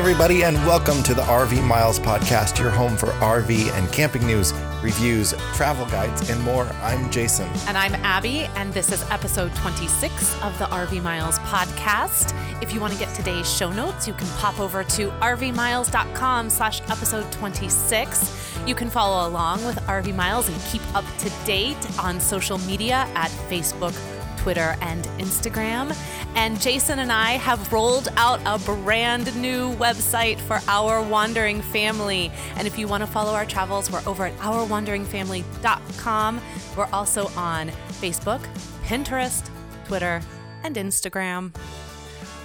[0.00, 4.54] everybody, and welcome to the RV Miles podcast, your home for RV and camping news,
[4.82, 6.64] reviews, travel guides, and more.
[6.80, 7.46] I'm Jason.
[7.68, 12.34] And I'm Abby, and this is episode 26 of the RV Miles podcast.
[12.62, 16.80] If you want to get today's show notes, you can pop over to rvmiles.com slash
[16.88, 18.58] episode 26.
[18.66, 23.06] You can follow along with RV Miles and keep up to date on social media
[23.14, 23.94] at Facebook,
[24.40, 25.94] Twitter, and Instagram.
[26.34, 32.32] And Jason and I have rolled out a brand new website for Our Wandering Family.
[32.56, 36.40] And if you want to follow our travels, we're over at ourwanderingfamily.com.
[36.76, 37.68] We're also on
[38.00, 38.40] Facebook,
[38.84, 39.48] Pinterest,
[39.86, 40.22] Twitter,
[40.62, 41.54] and Instagram.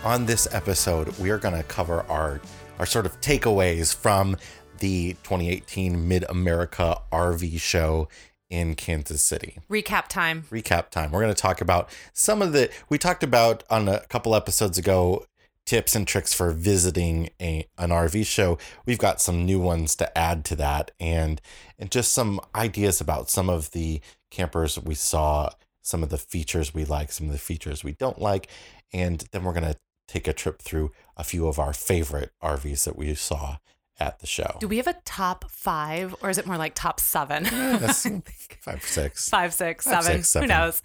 [0.03, 2.41] On this episode, we are going to cover our,
[2.77, 4.35] our sort of takeaways from
[4.79, 8.09] the 2018 Mid America RV show
[8.55, 9.57] in Kansas City.
[9.69, 10.43] Recap time.
[10.49, 11.11] Recap time.
[11.11, 14.77] We're going to talk about some of the, we talked about on a couple episodes
[14.77, 15.25] ago
[15.65, 18.57] tips and tricks for visiting a, an RV show.
[18.85, 21.41] We've got some new ones to add to that and
[21.77, 23.99] and just some ideas about some of the
[24.31, 25.49] campers we saw,
[25.81, 28.47] some of the features we like, some of the features we don't like,
[28.93, 32.85] and then we're going to take a trip through a few of our favorite RVs
[32.85, 33.57] that we saw
[33.99, 34.57] at the show.
[34.59, 37.45] Do we have a top five or is it more like top seven?
[37.45, 38.07] Eh, yes,
[38.61, 39.29] five, six.
[39.29, 40.19] five, six, Five, seven.
[40.19, 40.49] six, seven.
[40.49, 40.81] Who knows?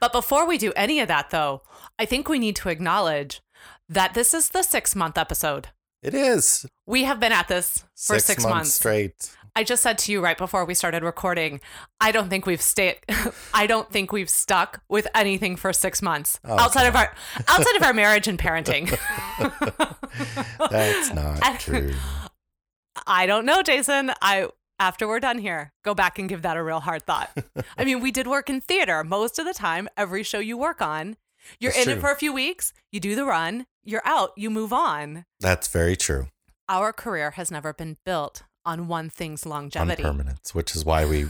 [0.00, 1.62] But before we do any of that, though,
[1.98, 3.40] I think we need to acknowledge
[3.88, 5.68] that this is the six month episode.
[6.02, 8.72] It is We have been at this for six, months.
[8.74, 9.30] straight.
[9.58, 11.60] I just said to you right before we started recording,
[11.98, 12.98] I don't think we've stayed.
[13.54, 17.10] I don't think we've stuck with anything for six months Oh, outside of our
[17.48, 18.90] outside of our marriage and parenting.
[20.70, 21.94] That's not true.
[23.06, 24.12] I don't know, Jason.
[24.22, 27.30] I after we're done here, go back and give that a real hard thought.
[27.78, 29.88] I mean, we did work in theater most of the time.
[29.96, 31.16] Every show you work on,
[31.58, 31.98] you're That's in true.
[31.98, 32.72] it for a few weeks.
[32.92, 33.66] You do the run.
[33.84, 34.32] You're out.
[34.36, 35.24] You move on.
[35.40, 36.28] That's very true.
[36.68, 40.02] Our career has never been built on one thing's longevity.
[40.02, 41.26] On permanence, which is why we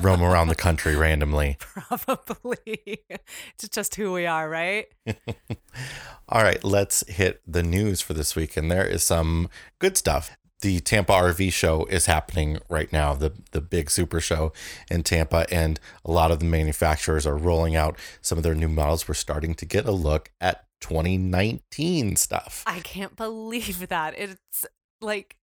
[0.00, 1.58] roam around the country randomly.
[1.60, 3.04] Probably.
[3.10, 4.86] it's just who we are, right?
[6.28, 8.56] All right, let's hit the news for this week.
[8.56, 10.34] And there is some good stuff.
[10.66, 14.52] The Tampa RV show is happening right now, the, the big super show
[14.90, 15.46] in Tampa.
[15.48, 19.06] And a lot of the manufacturers are rolling out some of their new models.
[19.06, 22.64] We're starting to get a look at 2019 stuff.
[22.66, 24.18] I can't believe that.
[24.18, 24.66] It's
[25.00, 25.36] like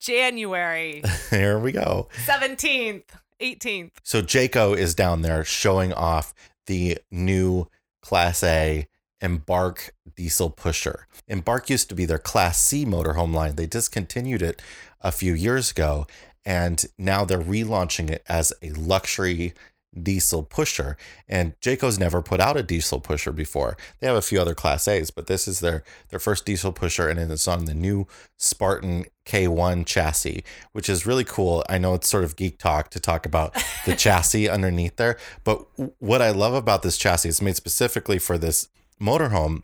[0.00, 2.08] January There we go.
[2.26, 3.04] 17th,
[3.40, 3.92] 18th.
[4.02, 6.34] So Jayco is down there showing off
[6.66, 7.68] the new
[8.02, 8.88] Class A
[9.20, 11.06] Embark diesel pusher.
[11.26, 13.56] Embark used to be their Class C motorhome line.
[13.56, 14.62] They discontinued it
[15.00, 16.06] a few years ago,
[16.44, 19.54] and now they're relaunching it as a luxury
[20.02, 20.96] diesel pusher.
[21.26, 23.76] And Jayco's never put out a diesel pusher before.
[24.00, 27.08] They have a few other Class A's, but this is their their first diesel pusher,
[27.08, 28.06] and it's on the new
[28.36, 31.64] Spartan K1 chassis, which is really cool.
[31.68, 33.54] I know it's sort of geek talk to talk about
[33.86, 35.66] the chassis underneath there, but
[35.98, 38.68] what I love about this chassis is made specifically for this
[39.00, 39.62] motorhome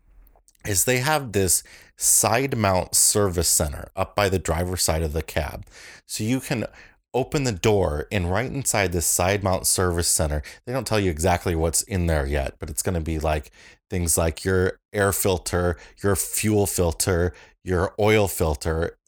[0.67, 1.63] is they have this
[1.97, 5.67] side mount service center up by the driver's side of the cab.
[6.07, 6.67] So you can
[7.13, 11.11] open the door and right inside this side mount service center, they don't tell you
[11.11, 13.51] exactly what's in there yet, but it's going to be like
[13.89, 18.99] things like your air filter, your fuel filter, your oil filter,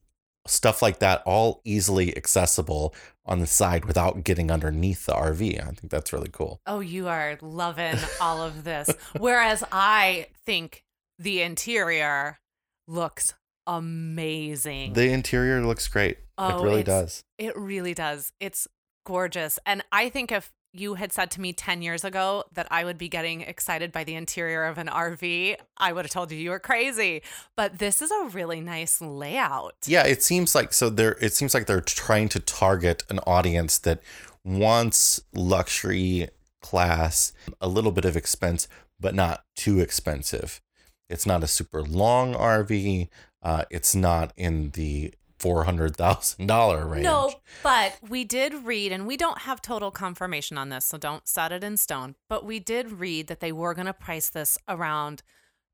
[0.47, 2.95] stuff like that, all easily accessible
[3.27, 5.61] on the side without getting underneath the RV.
[5.61, 6.61] I think that's really cool.
[6.67, 8.91] Oh, you are loving all of this.
[9.19, 10.85] Whereas I think
[11.19, 12.39] the interior
[12.87, 13.35] looks
[13.67, 14.93] amazing.
[14.93, 16.19] The interior looks great.
[16.39, 17.25] Oh, it really does.
[17.39, 18.33] it really does.
[18.41, 18.69] It's
[19.05, 19.59] gorgeous.
[19.65, 22.99] And I think if you had said to me 10 years ago that I would
[22.99, 26.51] be getting excited by the interior of an RV, I would have told you you
[26.51, 27.23] were crazy.
[27.57, 29.75] But this is a really nice layout.
[29.87, 33.79] Yeah, it seems like so they're it seems like they're trying to target an audience
[33.79, 34.01] that
[34.45, 36.29] wants luxury
[36.63, 38.69] class, a little bit of expense,
[38.99, 40.61] but not too expensive.
[41.09, 43.09] It's not a super long RV.
[43.43, 47.05] Uh, it's not in the four hundred thousand dollar range.
[47.05, 51.27] No, but we did read, and we don't have total confirmation on this, so don't
[51.27, 52.15] set it in stone.
[52.29, 55.23] But we did read that they were going to price this around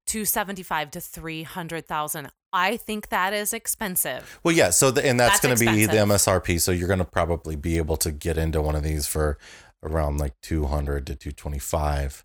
[0.06, 2.30] two seventy five to three hundred thousand.
[2.52, 4.38] I think that is expensive.
[4.42, 4.70] Well, yeah.
[4.70, 6.04] So the, and that's, That's going to be the.
[6.04, 6.60] MSRP.
[6.60, 9.38] So you're going to probably be able to get into one of these for
[9.82, 12.24] around like two hundred to two twenty five.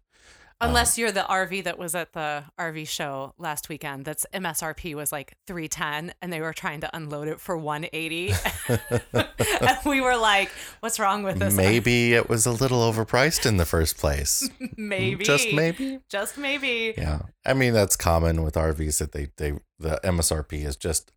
[0.59, 4.95] Um, Unless you're the RV that was at the RV show last weekend, that's MSRP
[4.95, 8.33] was like 310 and they were trying to unload it for 180.
[9.13, 10.49] and we were like,
[10.79, 11.53] what's wrong with this?
[11.53, 14.49] Maybe it was a little overpriced in the first place.
[14.57, 15.23] Mm, maybe.
[15.23, 15.99] Just maybe.
[16.09, 16.93] Just maybe.
[16.97, 17.21] Yeah.
[17.45, 21.11] I mean that's common with RVs that they they the MSRP is just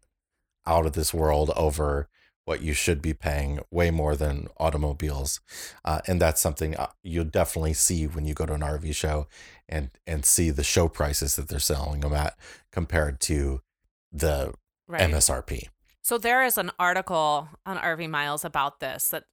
[0.67, 2.09] out of this world over
[2.45, 5.41] what you should be paying way more than automobiles
[5.85, 9.27] uh, and that's something uh, you'll definitely see when you go to an rv show
[9.69, 12.37] and and see the show prices that they're selling them at
[12.73, 13.61] compared to
[14.13, 14.53] the
[14.89, 15.09] Right.
[15.11, 15.69] msrp
[16.03, 19.25] So there is an article on RV Miles about this that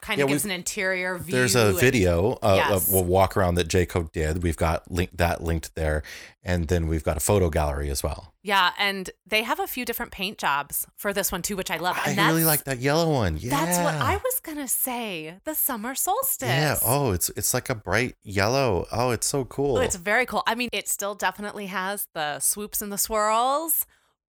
[0.00, 1.32] kind Yeah, of gives an interior view.
[1.36, 2.88] there's a and- video uh, Yes.
[2.88, 6.02] of a walk around that jayco did we've got link that linked there
[6.42, 9.84] and then we've got a photo gallery as well Yeah, and they have a few
[9.84, 11.98] different paint jobs for this one too, which I love.
[12.04, 15.36] i really like that yellow one yeah That's what I was gonna say.
[15.44, 16.48] The summer solstice.
[16.48, 20.24] yeah oh it's it's like a bright yellow oh it's so cool Oh, it's very
[20.26, 20.42] cool.
[20.46, 23.86] I mean, it still definitely has the swoops and the swirls,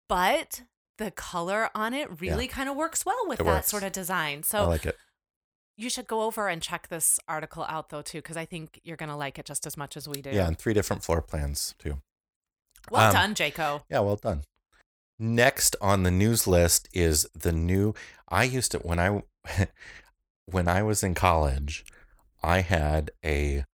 [0.09, 0.63] but
[0.99, 3.69] the color on it really kind of works well with It that works.
[3.69, 4.43] sort of design.
[4.43, 4.97] So I like it
[5.81, 8.97] you should go over and check this article out though too, because I think you're
[8.97, 10.31] gonna like it just as much as we do.
[10.31, 11.99] yeah and three different floor plans too
[12.91, 13.83] Well Um, done, Jayco.
[13.91, 14.45] Yeah, well done.
[15.19, 17.95] Next on the news list is the new
[18.29, 19.23] I used to when I
[20.47, 21.85] when I was in college,
[22.43, 23.65] I had a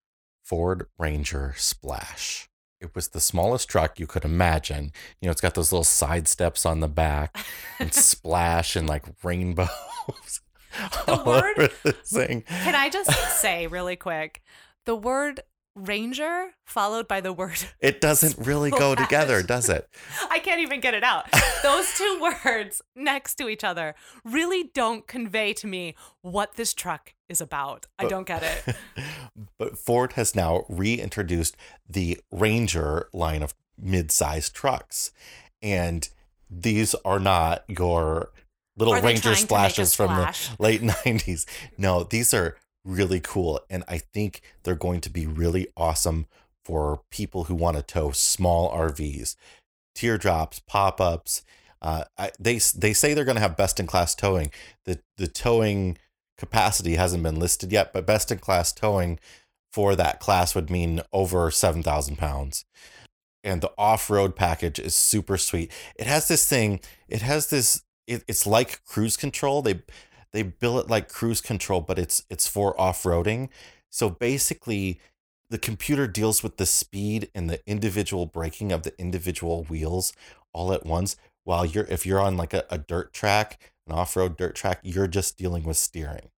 [0.44, 2.48] Ford Ranger Splash.
[2.80, 4.92] It was the smallest truck you could imagine.
[5.20, 7.36] You know, it's got those little side steps on the back
[7.80, 10.40] and splash and like rainbows.
[11.06, 11.72] The word-
[12.04, 12.42] thing.
[12.42, 14.42] Can I just say really quick,
[14.84, 15.40] the word
[15.74, 19.86] ranger followed by the word It doesn't really go together, does it?
[20.30, 21.26] I can't even get it out.
[21.62, 23.94] Those two words next to each other
[24.24, 27.86] really don't convey to me what this truck is about.
[27.98, 28.76] I don't get it.
[29.58, 31.56] but Ford has now reintroduced
[31.88, 35.12] the Ranger line of mid-sized trucks,
[35.60, 36.08] and
[36.48, 38.30] these are not your
[38.76, 41.46] little Are Ranger splashes from the late '90s.
[41.78, 46.26] No, these are really cool, and I think they're going to be really awesome
[46.64, 49.36] for people who want to tow small RVs,
[49.94, 51.42] teardrops, pop-ups.
[51.80, 54.50] Uh, I, they they say they're going to have best in class towing.
[54.84, 55.98] The the towing
[56.38, 59.18] capacity hasn't been listed yet, but best in class towing
[59.72, 62.64] for that class would mean over 7,000 pounds.
[63.44, 65.70] And the off road package is super sweet.
[65.96, 69.62] It has this thing, it has this, it, it's like cruise control.
[69.62, 69.82] They,
[70.32, 73.48] they bill it like cruise control, but it's it's for off roading.
[73.90, 75.00] So basically,
[75.50, 80.12] the computer deals with the speed and the individual braking of the individual wheels
[80.52, 81.16] all at once.
[81.44, 84.80] While you're if you're on like a, a dirt track, an off road dirt track,
[84.82, 86.30] you're just dealing with steering.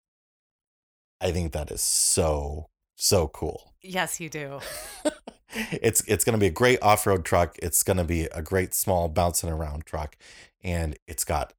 [1.21, 3.73] I think that is so so cool.
[3.81, 4.59] yes, you do.
[5.71, 7.57] it's it's going to be a great off-road truck.
[7.61, 10.15] It's going to be a great small bouncing around truck
[10.63, 11.53] and it's got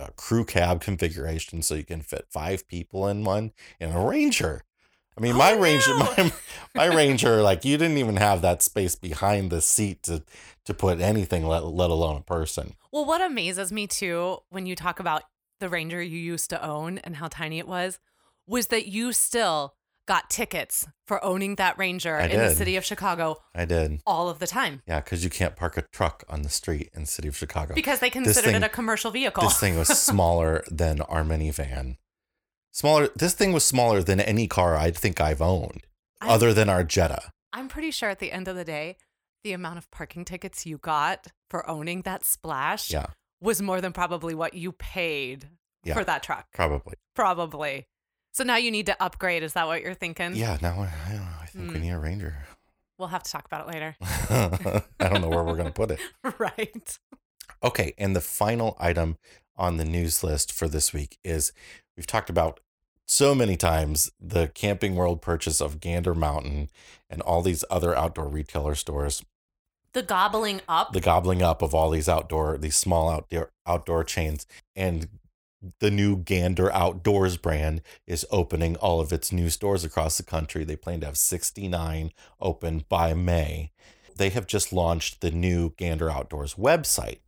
[0.00, 4.62] a crew cab configuration so you can fit 5 people in one and a Ranger.
[5.16, 6.14] I mean, Oh, my Ranger no.
[6.16, 6.32] my,
[6.74, 10.22] my Ranger like you didn't even have that space behind the seat to
[10.64, 12.74] to put anything let, let alone a person.
[12.92, 15.22] Well, what amazes me too when you talk about
[15.58, 17.98] the Ranger you used to own and how tiny it was,
[18.46, 19.74] was that you still
[20.08, 24.00] got tickets for owning that Ranger I in the city of Chicago I did.
[24.06, 27.02] all of the time Yeah, cuz you can't park a truck on the street in
[27.02, 27.74] the city of Chicago.
[27.74, 29.42] because they considered thing- it a commercial vehicle.
[29.44, 31.96] This thing was smaller than our minivan.
[32.72, 33.08] Smaller.
[33.16, 35.86] This thing was smaller than any car I think I've owned,
[36.20, 37.30] I- other than our Jetta.
[37.52, 38.96] I'm pretty sure at the end of the day,
[39.42, 43.06] the amount of parking tickets you got for owning that splash Yeah,
[43.40, 45.48] was more than probably what you paid
[45.82, 45.94] Yeah.
[45.94, 46.46] for that truck.
[46.54, 46.94] probably.
[47.16, 47.86] Probably.
[48.32, 49.42] So now you need to upgrade.
[49.42, 50.34] Is that what you're thinking?
[50.36, 50.58] Yeah.
[50.62, 51.36] Now I, I don't know.
[51.42, 51.82] I think we Hmm.
[51.82, 52.36] need a Ranger.
[52.98, 53.96] We'll have to talk about it later.
[55.00, 56.00] I don't know where we're gonna put it.
[56.38, 56.98] right.
[57.62, 59.16] Okay, and the final item
[59.56, 61.52] on the news list for this week is
[61.96, 62.60] we've talked about
[63.06, 66.70] so many times the Camping World purchase of Gander Mountain
[67.08, 69.24] and all these other outdoor retailer stores
[69.92, 70.92] The gobbling up.
[70.92, 74.46] the gobbling up of all these outdoor these small outdoor outdoor chains
[74.76, 75.08] and
[75.80, 80.64] the new gander outdoors brand is opening all of its new stores across the country.
[80.64, 83.72] They plan to have 69 open by may.
[84.16, 87.18] They have just launched the new gander outdoors website.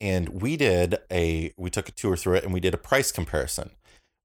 [0.00, 3.12] And we did a we took a tour through it and we did a price
[3.12, 3.72] comparison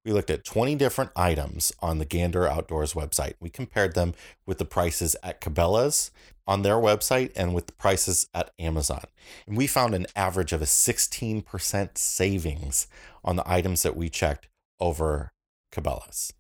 [0.05, 4.13] we looked at 20 different items on the gander outdoors website we compared them
[4.45, 6.11] with the prices at cabela's
[6.47, 9.03] on their website and with the prices at Amazon.
[9.47, 12.87] And we found an average of a 16% savings
[13.23, 14.47] on the items that we checked
[14.79, 15.33] over
[15.71, 16.33] Cabela's.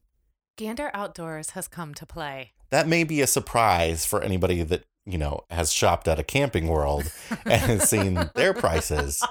[0.57, 2.51] Gander Outdoors has come to play.
[2.69, 6.67] That may be a surprise for anybody that, you know, has shopped at a camping
[6.67, 7.11] world
[7.45, 9.23] and has seen their prices.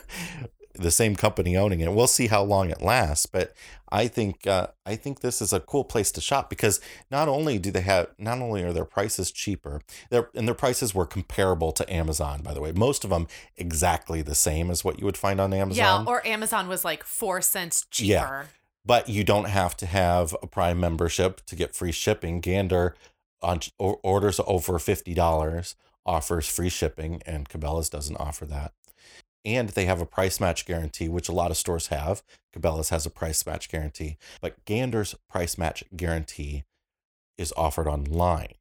[0.79, 1.91] the same company owning it.
[1.93, 3.53] We'll see how long it lasts, but
[3.91, 7.57] I think uh, I think this is a cool place to shop because not only
[7.59, 11.71] do they have not only are their prices cheaper, their and their prices were comparable
[11.73, 12.41] to Amazon.
[12.41, 15.53] By the way, most of them exactly the same as what you would find on
[15.53, 16.05] Amazon.
[16.05, 18.11] Yeah, or Amazon was like four cents cheaper.
[18.11, 18.43] Yeah.
[18.85, 22.41] but you don't have to have a Prime membership to get free shipping.
[22.41, 22.95] Gander
[23.41, 28.73] on orders over fifty dollars offers free shipping, and Cabela's doesn't offer that.
[29.45, 32.21] And they have a price match guarantee, which a lot of stores have.
[32.53, 36.65] Cabela's has a price match guarantee, but Gander's price match guarantee
[37.37, 38.53] is offered online.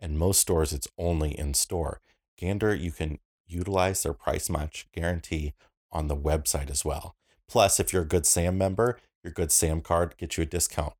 [0.00, 2.00] And most stores, it's only in store.
[2.36, 5.54] Gander, you can utilize their price match guarantee
[5.92, 7.16] on the website as well.
[7.48, 10.94] Plus, if you're a Good Sam member, your Good Sam card gets you a discount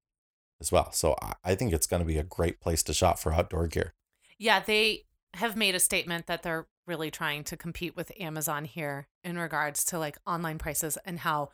[0.61, 0.91] as well.
[0.93, 3.95] So I- think it's going to be a great place to shop for outdoor gear.
[4.39, 9.07] Yeah, they have made a statement that they're really trying to compete with Amazon here
[9.23, 11.51] in regards to like online prices and how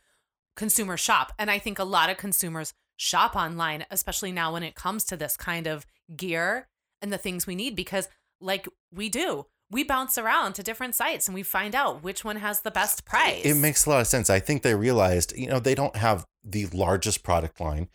[0.56, 1.32] consumers shop.
[1.38, 5.16] And I think a lot of consumers shop online, especially now when it comes to
[5.16, 5.84] this kind of
[6.16, 6.68] gear
[7.02, 8.08] and the things we need, because
[8.40, 12.36] like we do, we bounce around to different sites and we find out which one
[12.36, 13.44] has the best price.
[13.44, 14.30] It makes a lot of sense.
[14.30, 17.88] I think they realized, you know, they don't have the largest product line.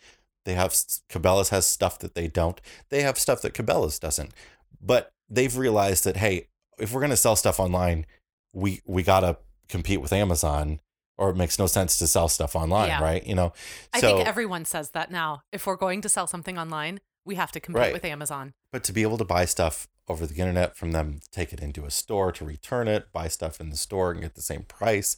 [0.44, 2.60] They have Cabela's has stuff that they don't.
[2.88, 4.32] They have stuff that Cabela's doesn't.
[4.80, 6.48] But they've realized that hey,
[6.80, 8.06] if we're going to sell stuff online,
[8.52, 9.36] we we got to
[9.68, 10.80] compete with Amazon
[11.18, 13.02] or it makes no sense to sell stuff online, Yeah.
[13.02, 13.24] right?
[13.26, 13.52] You know.
[13.92, 15.42] I think everyone says that now.
[15.52, 17.92] If we're going to sell something online, we have to compete Right.
[17.92, 18.54] with Amazon.
[18.72, 21.84] but to be able to buy stuff over the internet from them, take it into
[21.84, 25.16] a store to return it, buy stuff in the store and get the same price,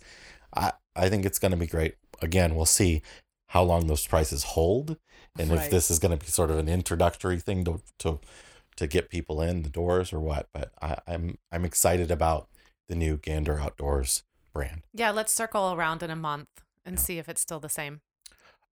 [0.54, 1.94] I I think it's going to be great.
[2.20, 3.00] Again, we'll see
[3.48, 4.96] how long those prices hold
[5.38, 8.18] and if this is going to be sort of an introductory thing to to
[8.76, 10.48] to get people in the doors or what.
[10.52, 12.48] But I, I'm I'm excited about
[12.88, 14.82] the new Gander Outdoors brand.
[14.92, 16.48] Yeah, let's circle around in a month
[16.84, 18.00] and see if it's still the same.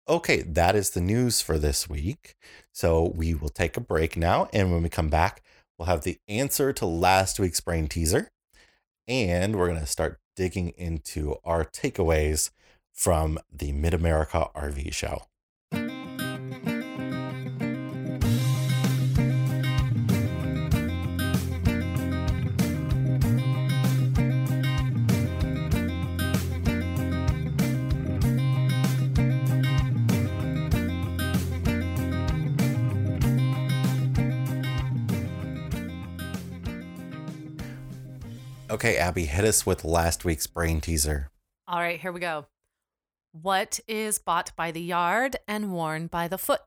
[0.09, 2.35] Okay, that is the news for this week.
[2.73, 4.49] So we will take a break now.
[4.53, 5.43] And when we come back,
[5.79, 8.31] we'll have the answer to last week's brain teaser.
[9.07, 12.51] And we're going to start digging into our takeaways
[12.95, 15.28] from the Mid America RV show.
[38.89, 41.31] Okay, Abby, hit us with last week's brain teaser.
[41.67, 42.47] All right, here we go.
[43.33, 46.63] What is bought by the yard and worn by the foot?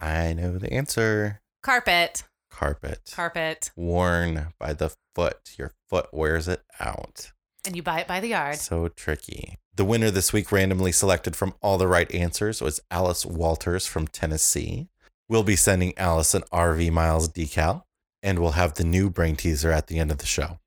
[0.00, 2.22] I know the answer Carpet.
[2.50, 3.12] carpet.
[3.14, 3.70] Carpet.
[3.76, 5.50] Worn by the foot.
[5.58, 7.32] Your foot wears it out.
[7.66, 8.56] And you buy it by the yard.
[8.56, 9.58] So tricky.
[9.74, 14.06] The winner this week, randomly selected from all the right answers, was Alice Walters from
[14.06, 14.88] Tennessee.
[15.28, 17.82] We'll be sending Alice an RV Miles decal,
[18.22, 20.60] and we'll have the new brain teaser at the end of the show.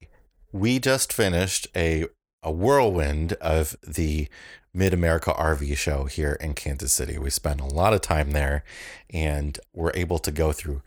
[0.51, 2.05] We just finished a,
[2.41, 4.27] a whirlwind of the
[4.73, 7.17] Mid America RV show here in Kansas City.
[7.17, 8.63] We spent a lot of time there,
[9.09, 10.81] and we're able to go through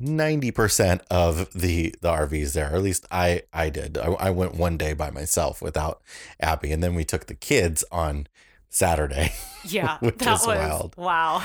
[0.00, 2.72] 90% of the the RVs there.
[2.72, 3.98] Or at least I I did.
[3.98, 6.02] I, I went one day by myself without
[6.38, 8.26] Abby and then we took the kids on
[8.68, 9.32] Saturday.
[9.64, 10.94] Yeah, Which that was wild.
[10.96, 11.42] wow.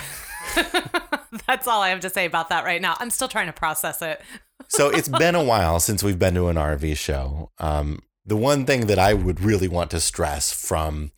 [1.48, 2.96] That's all I have to say about that right now.
[3.00, 4.22] I'm still trying to process it.
[4.68, 7.52] so it's been a while since we've been to an RV show.
[7.60, 11.12] Um, the one thing that I would really want to stress from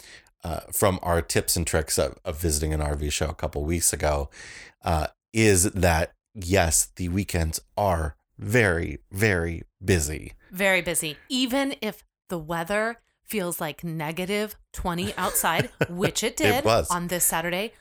[0.43, 3.93] uh, from our tips and tricks of, of visiting an RV show a couple weeks
[3.93, 4.29] ago
[4.83, 10.33] uh, is that yes, the weekends are very very busy.
[10.51, 11.17] Very busy.
[11.29, 16.89] Even if the weather feels like negative 20 outside, which it did was.
[16.89, 17.73] on this Saturday,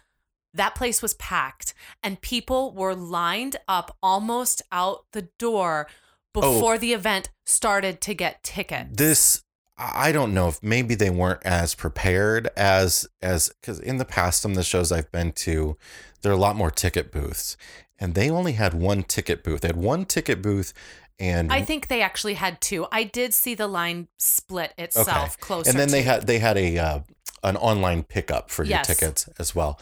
[0.55, 5.87] that place was packed and people were lined up almost out the door
[6.35, 6.41] Oh.
[6.41, 8.89] before the event started to get tickets.
[8.97, 9.43] this
[9.77, 14.41] I don't know if maybe they weren't as prepared as as because in the past
[14.41, 15.77] some of the shows I've been to,
[16.23, 17.57] there are a lot more ticket booths,
[17.99, 19.63] and they only had one ticket booth.
[19.63, 20.73] They had one ticket booth,
[21.19, 22.87] and I think they actually had two.
[22.93, 25.69] I did see the line split itself closer.
[25.71, 27.01] and then they had they had a uh,
[27.43, 28.87] an online pickup for Yes.
[28.89, 29.81] your tickets as well.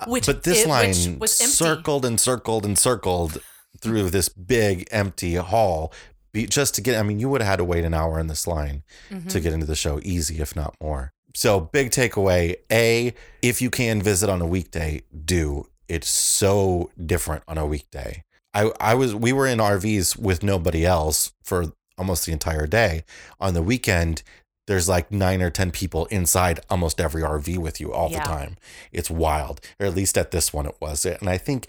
[0.00, 1.52] Uh, Which but this it- line was empty.
[1.52, 3.40] circled and circled and circled
[3.80, 5.92] through this big empty hall
[6.32, 6.98] be, just to get.
[6.98, 9.28] I mean, you would have had to wait an hour in this line Mhm.
[9.30, 11.12] to get into the show, easy if not more.
[11.34, 15.66] So, big takeaway: a, if you can visit on a weekday, do.
[15.88, 18.24] It's so different on a weekday.
[18.54, 23.04] I, I was we were in RVs with nobody else for almost the entire day.
[23.40, 24.22] On the weekend,
[24.66, 28.18] there's like nine or 10 people inside almost every RV with you all Yeah.
[28.20, 28.56] the time.
[28.92, 31.06] It's wild, or at least at this one it was.
[31.06, 31.68] And I think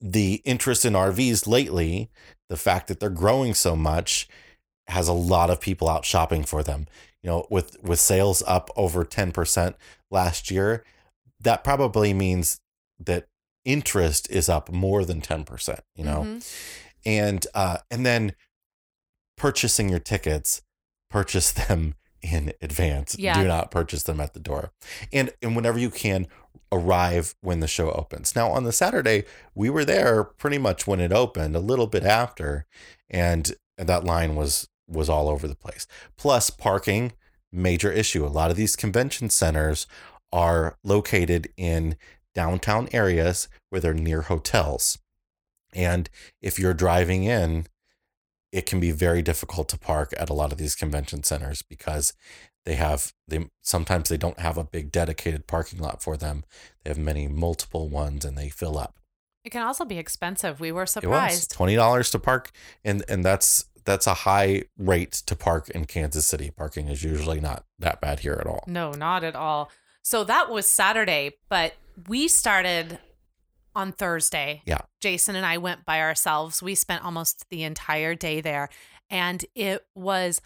[0.00, 2.10] the interest in RVs lately,
[2.48, 4.28] the fact that they're growing so much,
[4.88, 6.86] has a lot of people out shopping for them.
[7.22, 9.74] You know, with with sales up over 10%
[10.10, 10.84] last year,
[11.40, 12.60] that probably means
[12.98, 13.28] that
[13.64, 16.54] interest is up more than 10%, you know Mhm.
[17.06, 18.34] and uh, and then
[19.36, 20.62] purchasing your tickets,
[21.12, 23.16] purchase them in advance.
[23.18, 23.40] Yeah.
[23.40, 24.72] Do not purchase them at the door,
[25.12, 26.26] and and whenever you can,
[26.72, 28.34] arrive when the show opens.
[28.34, 32.04] Now on the Saturday, we were there pretty much when it opened, a little bit
[32.04, 32.66] after,
[33.10, 35.86] and that line was was all over the place.
[36.16, 37.12] Plus parking,
[37.52, 38.26] major issue.
[38.26, 39.86] A lot of these convention centers
[40.32, 41.96] are located in
[42.34, 44.98] downtown areas where they're near hotels.
[45.74, 46.08] And
[46.40, 47.66] if you're driving in,
[48.52, 52.12] it can be very difficult to park at a lot of these convention centers because
[52.64, 56.44] they have they sometimes they don't have a big dedicated parking lot for them.
[56.84, 58.96] They have many multiple ones and they fill up.
[59.44, 60.60] It can also be expensive.
[60.60, 61.50] We were It was surprised.
[61.50, 62.52] twenty dollars to park,
[62.84, 66.52] and and that's that's a high rate to park in Kansas City.
[66.56, 68.62] Parking is usually not that bad here at all.
[68.68, 69.70] No, not at all.
[70.02, 71.74] So that was Saturday, but
[72.06, 72.98] we started
[73.74, 74.62] on Thursday.
[74.66, 74.80] Yeah.
[75.00, 76.62] Jason and I went by ourselves.
[76.62, 78.68] We spent almost the entire day there,
[79.10, 80.40] and it was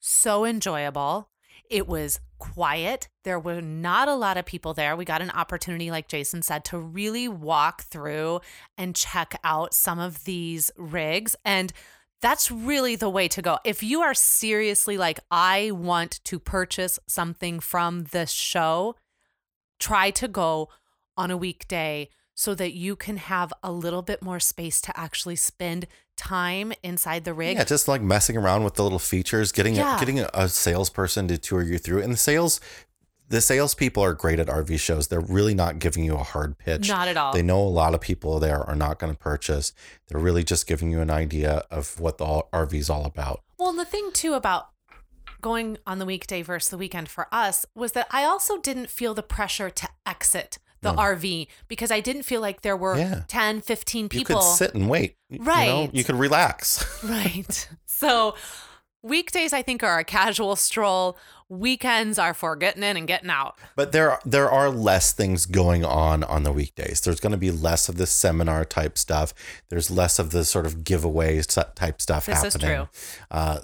[0.00, 1.30] so enjoyable.
[1.70, 3.08] It was quiet.
[3.24, 4.96] There were not a lot of people there.
[4.96, 8.40] We got an opportunity, like Jason said, to really walk through
[8.76, 11.34] and check out some of these rigs.
[11.44, 11.72] And
[12.20, 13.58] that's really the way to go.
[13.64, 18.96] If you are seriously like, I want to purchase something from this show,
[19.78, 20.68] try to go
[21.16, 25.36] on a weekday so that you can have a little bit more space to actually
[25.36, 25.86] spend
[26.16, 27.56] time inside the rig.
[27.56, 29.96] Yeah, just like messing around with the little features, getting Yeah.
[29.96, 32.02] a, getting a, a salesperson to tour you through.
[32.02, 32.60] And the sales,
[33.28, 35.08] the salespeople are great at RV shows.
[35.08, 36.88] They're really not giving you a hard pitch.
[36.88, 37.32] Not at all.
[37.32, 39.72] They know a lot of people there are not going to purchase.
[40.08, 43.42] They're really just giving you an idea of what the RV is all about.
[43.58, 44.68] Well, and the thing too about
[45.40, 49.14] going on the weekday versus the weekend for us was that I also didn't feel
[49.14, 52.98] the pressure to exit the RV because I didn't feel like there were Mm.
[53.10, 53.22] Yeah.
[53.28, 54.36] 10, 15 people.
[54.36, 55.16] You could sit and wait.
[55.28, 55.90] You know, Right.
[55.92, 56.84] you could relax.
[57.04, 57.68] Right.
[57.86, 58.34] So
[59.02, 61.18] weekdays I think are a casual stroll.
[61.50, 63.58] Weekends are for getting in and getting out.
[63.76, 67.00] But there are, there are less things going on on the weekdays.
[67.02, 69.34] There's going to be less of the seminar type stuff.
[69.68, 72.76] There's less of the sort of giveaways type stuff This is happening.
[72.76, 72.88] true.
[73.30, 73.58] Uh,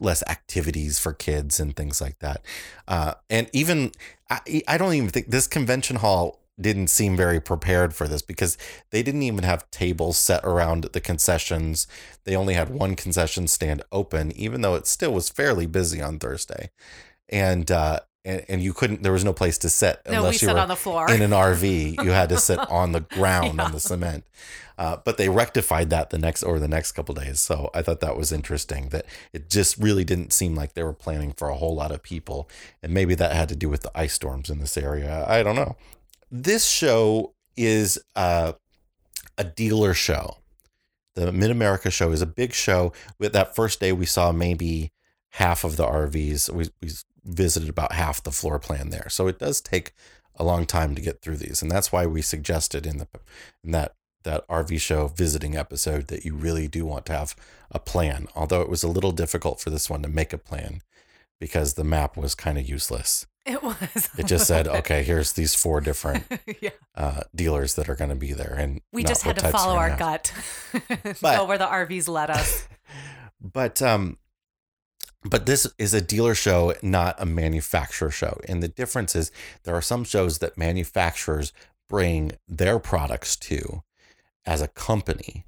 [0.00, 2.42] less activities for kids and things like that.
[2.88, 3.92] Uh, and even
[4.30, 8.56] I, I don't even think this convention hall didn't seem very prepared for this because
[8.90, 11.86] they didn't even have tables set around the concessions.
[12.24, 16.18] They only had one concession stand open, even though it still was fairly busy on
[16.18, 16.70] Thursday.
[17.28, 19.02] And uh, and, and you couldn't.
[19.02, 21.10] There was no place to sit No, we unless you were on the floor.
[21.10, 22.02] in an RV.
[22.02, 24.24] You had to sit on the ground on the cement.
[24.78, 27.40] Uh, but they rectified that the next or the next couple days.
[27.40, 30.92] So I thought that was interesting that it just really didn't seem like they were
[30.92, 32.48] planning for a whole lot of people,
[32.82, 35.24] and maybe that had to do with the ice storms in this area.
[35.28, 35.76] I don't know.
[36.30, 38.54] This show is a
[39.54, 40.38] dealer show.
[41.14, 42.92] The Mid America show is a big show.
[43.18, 44.92] With that first day, we saw maybe
[45.30, 46.50] half of the RVs.
[46.50, 46.90] We, we
[47.24, 49.08] visited about half the floor plan there.
[49.08, 49.92] So it does take
[50.36, 53.08] a long time to get through these, and that's why we suggested in the
[53.64, 57.34] in that that RV show visiting episode that you really do want to have
[57.70, 58.26] a plan.
[58.34, 60.80] Although it was a little difficult for this one to make a plan
[61.40, 63.26] because the map was kind of useless.
[63.46, 64.10] It was.
[64.18, 66.24] It just said, okay, here's these four different
[66.60, 66.70] yeah.
[66.96, 69.90] uh, dealers that are going to be there, and We just had to follow our
[69.90, 69.98] have.
[69.98, 70.32] gut.
[71.22, 72.66] But- Go where the RVs led us.
[73.40, 74.18] but um
[75.28, 79.30] but this is a dealer show not a manufacturer show and the difference is
[79.64, 81.52] there are some shows that manufacturers
[81.88, 83.82] bring their products to
[84.46, 85.44] as a company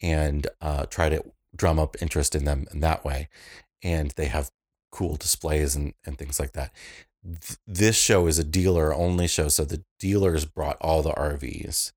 [0.00, 1.22] and uh, try to
[1.54, 3.28] drum up interest in them in that way
[3.82, 4.50] and they have
[4.92, 6.72] cool displays and, and things like that
[7.26, 11.92] Th- this show is a dealer only show so the dealers brought all the rvs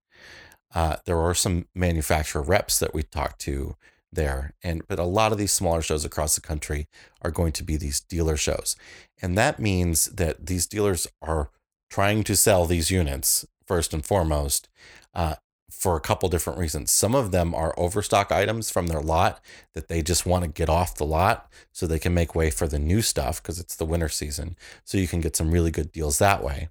[0.73, 3.75] uh, there are some manufacturer reps that we talked to
[4.11, 6.87] there and but a lot of these smaller shows across the country
[7.21, 8.75] are going to be these dealer shows.
[9.21, 11.49] And that means that these dealers are
[11.89, 14.69] trying to sell these units first and foremost
[15.13, 15.35] uh,
[15.69, 19.87] for a couple different reasons some of them are overstock items from their lot that
[19.87, 22.79] they just want to get off the lot so they can make way for the
[22.79, 26.17] new stuff because it's the winter season so you can get some really good deals
[26.19, 26.69] that way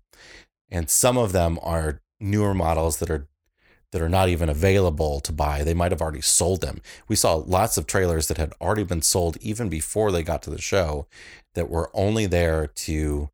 [0.71, 3.29] and some of them are newer models that are
[3.91, 5.65] that are not even available to buy.
[5.65, 6.83] They might have already sold them.
[7.09, 10.51] We saw lots of trailers that had already been sold even before they got to
[10.51, 11.07] the show
[11.55, 13.31] that were only there to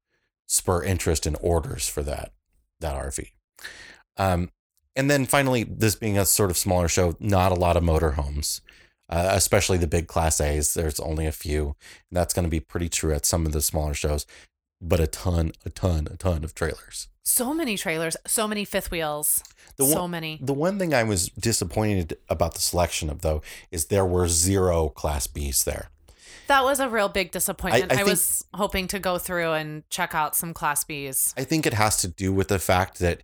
[0.47, 2.33] spur interest in orders for that
[2.81, 3.31] that RV.
[4.17, 4.51] Um,
[4.97, 8.61] and then finally, this being a sort of smaller show, not a lot of motorhomes,
[9.09, 10.75] uh, especially the big Class A's.
[10.75, 11.77] There's only a few.
[12.11, 14.27] And that's going to be pretty true at some of the smaller shows,
[14.81, 17.09] but a ton, a ton, a ton of trailers.
[17.27, 19.43] So many trailers, so many fifth wheels,
[19.77, 20.39] The so one- many.
[20.43, 24.91] The one thing I was disappointed about the selection of, though, is there were zero
[24.91, 25.89] Class B's there.
[26.49, 27.91] That was a real big disappointment.
[27.91, 31.33] I, I think- was hoping to go through and check out some Class Bs.
[31.39, 33.23] I think it has to do with the fact that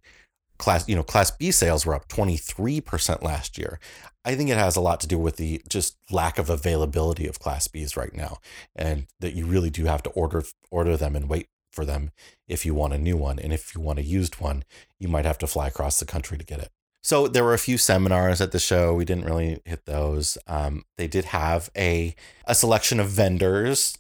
[0.61, 3.81] class, you know, class B sales were up 23% last year.
[4.25, 7.41] I think it has a lot to do with the just lack of availability of
[7.41, 8.39] class Bs right now
[8.77, 12.11] and that you really do have to order order them and wait for them
[12.47, 14.65] if you want a new one and if you want a used one,
[14.99, 16.69] you might have to fly across the country to get it.
[17.03, 18.95] So there were a few seminars at the show.
[18.95, 20.37] We didn't really hit those.
[20.47, 23.97] Um, they did have a a selection of vendors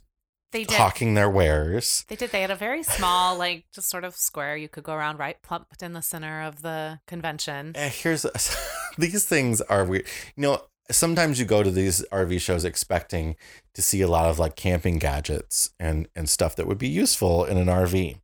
[0.53, 0.77] They did.
[0.77, 2.05] hawking their wares.
[2.09, 2.31] They did.
[2.31, 5.41] They had a very small, like, just sort of square you could go around right
[5.43, 7.73] plumped in the center of the convention.
[7.77, 8.27] Uh, here's
[8.99, 10.07] these things are weird.
[10.37, 13.37] You know, sometimes you go to these RV shows expecting
[13.75, 17.45] to see a lot of like camping gadgets and and stuff that would be useful
[17.45, 18.19] in an RV.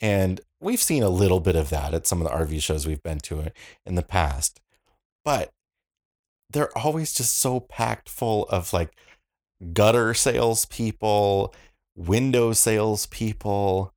[0.00, 3.02] And we've seen a little bit of that at some of the RV shows we've
[3.02, 3.50] been to
[3.84, 4.60] in the past.
[5.24, 5.50] But
[6.50, 8.92] they're always just so packed full of like
[9.72, 11.54] gutter salespeople,
[11.96, 13.92] window salespeople,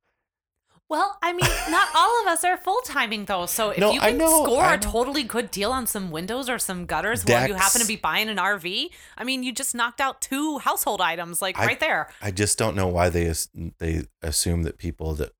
[0.88, 3.46] Well, I mean, not all of us are full timing though.
[3.46, 6.48] So if No, you can know, score I a totally good deal on some windows
[6.48, 9.74] or some gutters while you happen to be buying an RV, I mean, you just
[9.74, 12.08] knocked out two household items like I- right there.
[12.20, 13.32] I just don't know why they
[13.78, 15.32] they assume that people that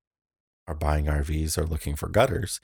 [0.67, 2.61] are buying RVs are looking for gutters.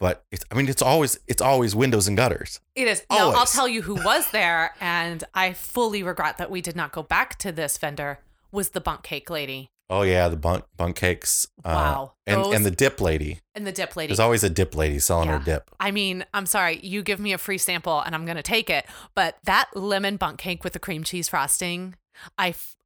[0.00, 2.60] But it's I mean it's always it's always windows and gutters.
[2.74, 3.04] It is.
[3.10, 6.92] Now, I'll tell you who was there, and I fully regret that we did not
[6.92, 8.18] go back to this vendor.
[8.52, 11.46] Was the Bundt cake lady Oh yeah, the Bundt Bundt cakes.
[11.64, 13.40] Uh, Wow, And those- and the dip lady.
[13.54, 14.08] and the dip lady?
[14.08, 15.70] There's always a dip lady selling her dip.
[15.78, 18.70] I mean, I'm sorry, you give me a free sample and I'm going to take
[18.70, 18.86] it.
[19.14, 21.96] But that lemon Bundt cake with the cream cheese frosting,
[22.38, 22.76] I, f-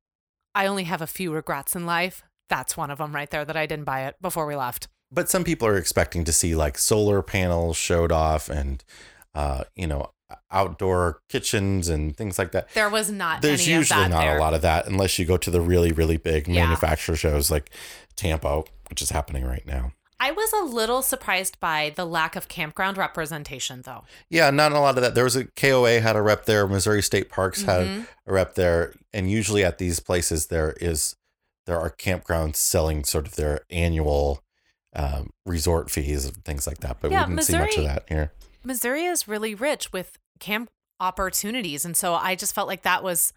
[0.57, 2.25] I only have a few regrets in life.
[2.49, 4.89] That's one of them right there that I didn't buy it before we left.
[5.11, 8.85] But some people are expecting to see like solar panels showed off and
[9.35, 10.11] uh, you know,
[10.51, 12.69] outdoor kitchens and things like that.
[12.75, 14.37] There was not There's any usually of that not there.
[14.37, 16.65] a lot of that unless you go to the really, really big Yeah.
[16.65, 17.71] manufacturer shows like
[18.17, 19.93] Tampa, which is happening right now.
[20.21, 24.03] I was a little surprised by the lack of campground representation, though.
[24.29, 25.15] Yeah, not a lot of that.
[25.15, 26.67] There was a KOA had a rep there.
[26.67, 28.07] Missouri State Parks had Mhm.
[28.27, 31.15] a rep there, and usually at these places there is
[31.67, 34.43] there are campgrounds selling sort of their annual
[34.99, 36.99] um, resort fees and things like that.
[37.01, 38.33] But Yeah, we didn't see much of Missouri- that here.
[38.65, 41.85] Missouri is really rich with camp opportunities.
[41.85, 43.33] And so I just felt like that was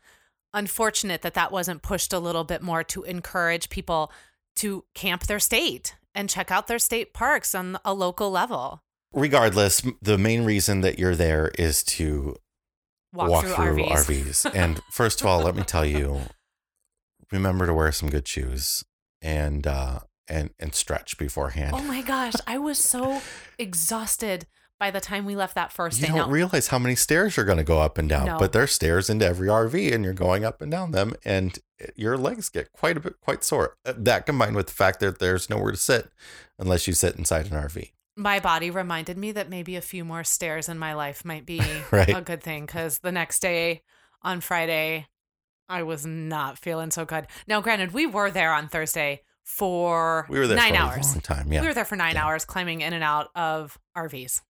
[0.54, 4.12] unfortunate that that wasn't pushed a little bit more to encourage people
[4.58, 8.82] to camp their state and check out their state parks on a local level.
[9.14, 12.36] Regardless, the main reason that you're there is to
[13.14, 14.06] Walk, walk, through, through, RVs.
[14.46, 14.52] RVs.
[14.56, 16.22] and first of all, let me tell you,
[17.32, 18.84] remember to wear some good shoes
[19.22, 20.00] and uh,
[20.32, 21.74] and and stretch beforehand.
[21.76, 23.22] Oh my gosh, I was so
[23.60, 24.46] exhausted
[24.80, 26.14] by the time we left that first You day.
[26.14, 28.40] don't Now, realize how many stairs you're going to go up and down, No.
[28.40, 31.60] but there's stairs into every RV, and you're going up and down them, and
[31.96, 33.78] your legs get quite a bit quite sore.
[33.86, 36.10] Uh, That combined with the fact that there's nowhere to sit
[36.58, 37.92] unless you sit inside an RV.
[38.18, 41.62] my body reminded me that maybe a few more stairs in my life might be
[41.92, 42.10] Right.
[42.18, 43.84] a good thing because the next day
[44.24, 45.08] on Friday,
[45.70, 47.28] I was not feeling so good.
[47.48, 51.08] Now, granted, we were there on Thursday for We were there nine for hours.
[51.08, 51.52] a long time.
[51.52, 51.62] Yeah.
[51.62, 52.26] We were there for nine Yeah.
[52.26, 54.42] hours climbing in and out of RVs.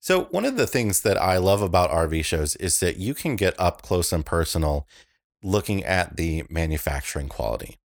[0.00, 3.36] So, one of the things that I love about RV shows is that you can
[3.36, 4.86] get up close and personal
[5.42, 7.78] looking at the manufacturing quality.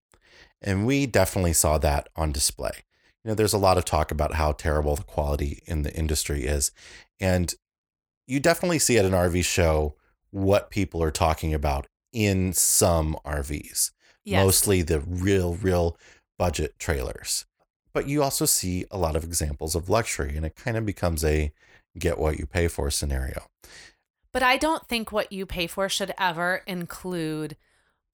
[0.61, 2.73] And we definitely saw that on display.
[3.25, 6.45] You know, there's a lot of talk about how terrible the quality in the industry
[6.45, 6.73] is.
[7.21, 7.55] And
[8.27, 9.95] you definitely see at an RV show
[10.31, 13.93] what people are talking about in some RVs
[14.25, 14.45] Yes.
[14.45, 15.97] mostly the real, real
[16.39, 17.45] budget trailers.
[17.93, 21.25] But you also see a lot of examples of luxury, and it kind of becomes
[21.25, 21.53] a
[21.99, 23.43] get what you pay for scenario.
[24.33, 27.57] But I don't think what you pay for should ever include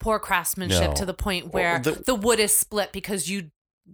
[0.00, 0.94] poor craftsmanship No.
[0.94, 3.50] to the point Well, where the- the, wood is split because you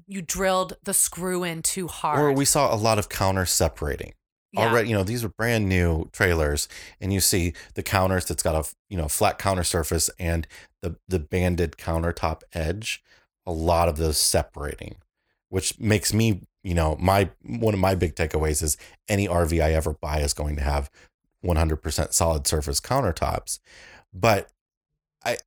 [0.07, 2.21] you drilled the screw in too hard.
[2.21, 4.15] Or we saw a lot of counter separating.
[4.53, 4.69] Yeah.
[4.69, 6.69] Already, you know, these are brand new trailers,
[7.01, 10.47] and you see the counters that's got a you know flat counter surface and
[10.83, 13.03] the the banded countertop edge.
[13.51, 14.97] A lot of those separating,
[15.49, 18.77] which makes me you know, my one of my big takeaways is
[19.09, 20.91] any RV I ever buy is going to have
[21.45, 23.61] 100% solid surface countertops.
[24.13, 24.51] But
[25.25, 25.39] I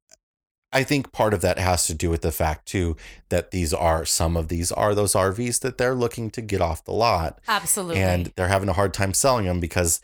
[0.71, 2.97] I think part of that has to do with the fact too
[3.29, 6.83] that these are some of these are those RVs that they're looking to get off
[6.83, 8.01] the lot Absolutely.
[8.01, 10.01] and they're having a hard time selling them because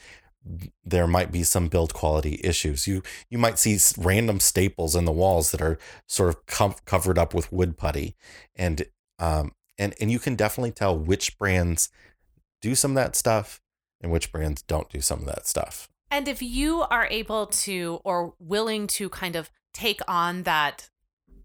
[0.83, 2.87] there might be some build quality issues.
[2.87, 7.17] You you might see random staples in the walls that are sort of com- covered
[7.17, 8.15] up with wood putty,
[8.55, 8.85] and
[9.19, 11.89] um and and you can definitely tell which brands
[12.61, 13.61] do some of that stuff
[14.01, 15.89] and which brands don't do some of that stuff.
[16.11, 20.89] And if you are able to or willing to kind of take on that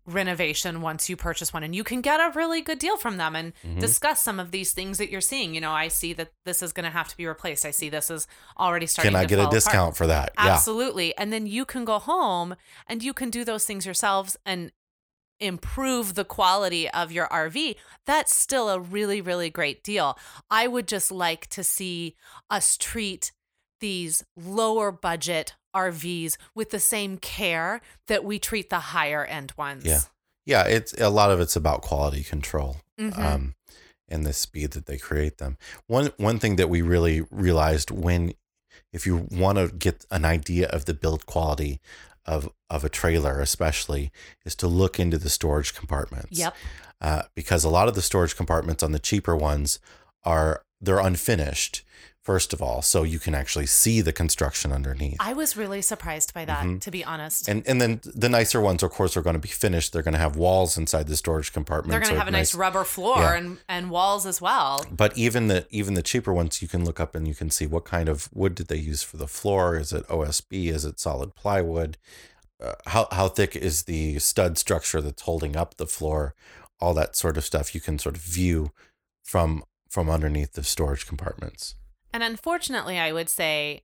[0.07, 3.35] renovation once you purchase one and you can get a really good deal from them
[3.35, 3.81] and Mhm.
[3.81, 5.55] discuss some of these things that you're seeing.
[5.55, 7.65] You know, I see that this is going to have to be replaced.
[7.65, 8.27] I see this is
[8.59, 9.55] already starting Can I to get a fall apart.
[9.55, 10.33] discount for that?
[10.37, 10.53] Yeah.
[10.53, 11.17] Absolutely.
[11.17, 12.55] And then you can go home
[12.87, 14.73] and you can do those things yourselves and
[15.41, 17.77] improve the quality of your RV.
[18.07, 20.17] That's still a really, really great deal.
[20.51, 22.15] I would just like to see
[22.51, 23.33] us treat
[23.81, 29.85] these lower budget RVs with the same care that we treat the higher end ones.
[29.85, 30.01] Yeah.
[30.47, 32.77] Yeah, it's a lot of it's about quality control.
[32.99, 33.19] Mhm.
[33.19, 33.55] um,
[34.09, 35.57] and the speed that they create them.
[35.87, 38.35] One one thing that we really realized when,
[38.93, 41.81] if you want to get an idea of the build quality
[42.27, 44.13] of of a trailer, especially,
[44.45, 46.39] is to look into the storage compartments.
[46.39, 46.55] Yep.
[47.01, 49.79] Uh, because a lot of the storage compartments on the cheaper ones
[50.23, 51.83] are they're unfinished.
[52.25, 55.19] First of all, so you can actually see the construction underneath.
[55.21, 56.81] I was really surprised by that, Mhm.
[56.81, 57.49] to be honest.
[57.49, 59.93] and and then the nicer ones, of course, are going to be finished.
[59.93, 61.91] They're going to have walls inside the storage compartment.
[61.91, 63.35] They're going so to have a nice, rubber floor Yeah.
[63.35, 64.87] and, and walls as well.
[64.91, 67.67] but even the even the cheaper ones you can look up and you can see
[67.67, 70.99] what kind of wood did they use for the floor is it osb is it
[70.99, 71.99] solid plywood
[72.63, 76.35] uh, how how thick is the stud structure that's holding up the floor
[76.81, 78.71] all that sort of stuff you can sort of view
[79.23, 81.75] from from underneath the storage compartments
[82.15, 83.83] And unfortunately, I would say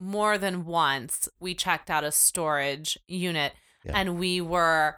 [0.00, 3.52] more than once we checked out a storage unit
[3.84, 3.92] Yeah.
[3.98, 4.96] and we were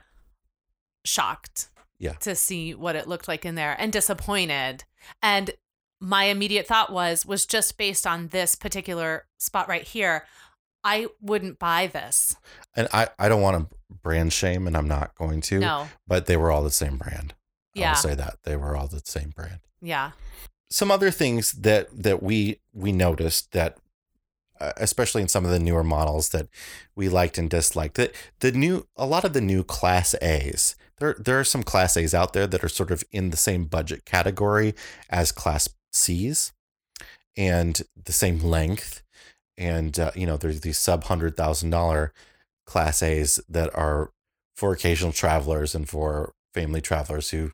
[1.05, 1.69] shocked
[1.99, 2.13] Yeah.
[2.21, 4.85] to see what it looked like in there and disappointed.
[5.23, 5.51] And
[6.01, 10.27] my immediate thought was was just based on this particular spot right here,
[10.83, 12.37] I wouldn't buy this.
[12.77, 15.89] and i i don't want to brand shame and i'm not going to No.
[16.07, 17.33] but they were all the same brand
[17.73, 17.81] Yeah.
[17.81, 17.91] i Yeah.
[17.93, 20.11] will say that they were all the same brand Yeah.
[20.75, 23.79] Some other things that that we we noticed that
[24.61, 26.49] uh, especially in some of the newer models that
[26.97, 31.15] we liked and disliked that the new a lot of the new class A's there
[31.19, 34.05] there are some class A's out there that are sort of in the same budget
[34.05, 34.75] category
[35.11, 36.53] as class C's
[37.37, 39.03] and the same length.
[39.57, 42.13] And uh, you know there's these sub hundred thousand dollar
[42.67, 44.11] class A's that are
[44.57, 47.53] for occasional travelers and for family travelers who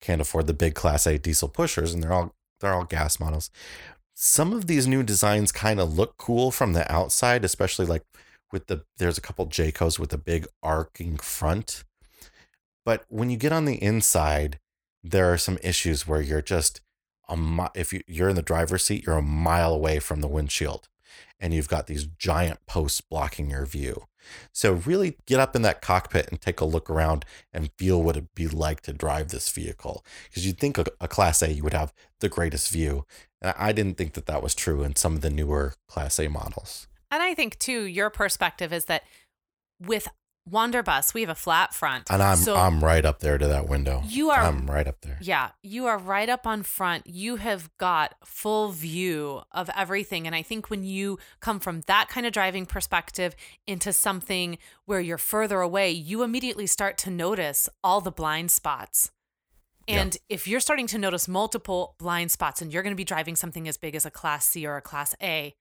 [0.00, 3.50] can't afford the big class A diesel pushers and they're all they're all gas models.
[4.14, 8.02] Some of these new designs kind of look cool from the outside, especially like
[8.52, 11.84] with the there's a couple Jaycos with a big arcing front.
[12.84, 14.58] But when you get on the inside,
[15.02, 16.82] there are some issues where you're just
[17.28, 20.28] a mi- if you, you're in the driver's seat, you're a mile away from the
[20.28, 20.89] windshield
[21.38, 24.04] and you've got these giant posts blocking your view.
[24.52, 28.16] So really get up in that cockpit and take a look around and feel what
[28.16, 30.04] it'd be like to drive this vehicle.
[30.28, 33.06] Because you'd think a, a Class A you would have the greatest view,
[33.40, 36.28] and I didn't think that that was true in some of the newer Class A
[36.28, 36.86] models.
[37.10, 39.02] And I think too your perspective is that
[39.80, 40.08] with
[40.48, 42.10] Wanderbus, we have a flat front.
[42.10, 44.02] And I'm so I'm right up there to that window.
[44.06, 45.18] you are I'm right up there.
[45.20, 47.06] Yeah, you are right up on front.
[47.06, 50.26] You have got full view of everything.
[50.26, 55.00] And I think when you come from that kind of driving perspective into something where
[55.00, 59.10] you're further away, you immediately start to notice all the blind spots.
[59.86, 60.02] Yeah.
[60.02, 63.36] And if you're starting to notice multiple blind spots and you're going to be driving
[63.36, 65.54] something as big as a class C or a class A,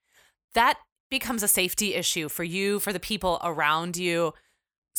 [0.53, 0.77] that
[1.09, 4.33] becomes a safety issue for you, for the people around you.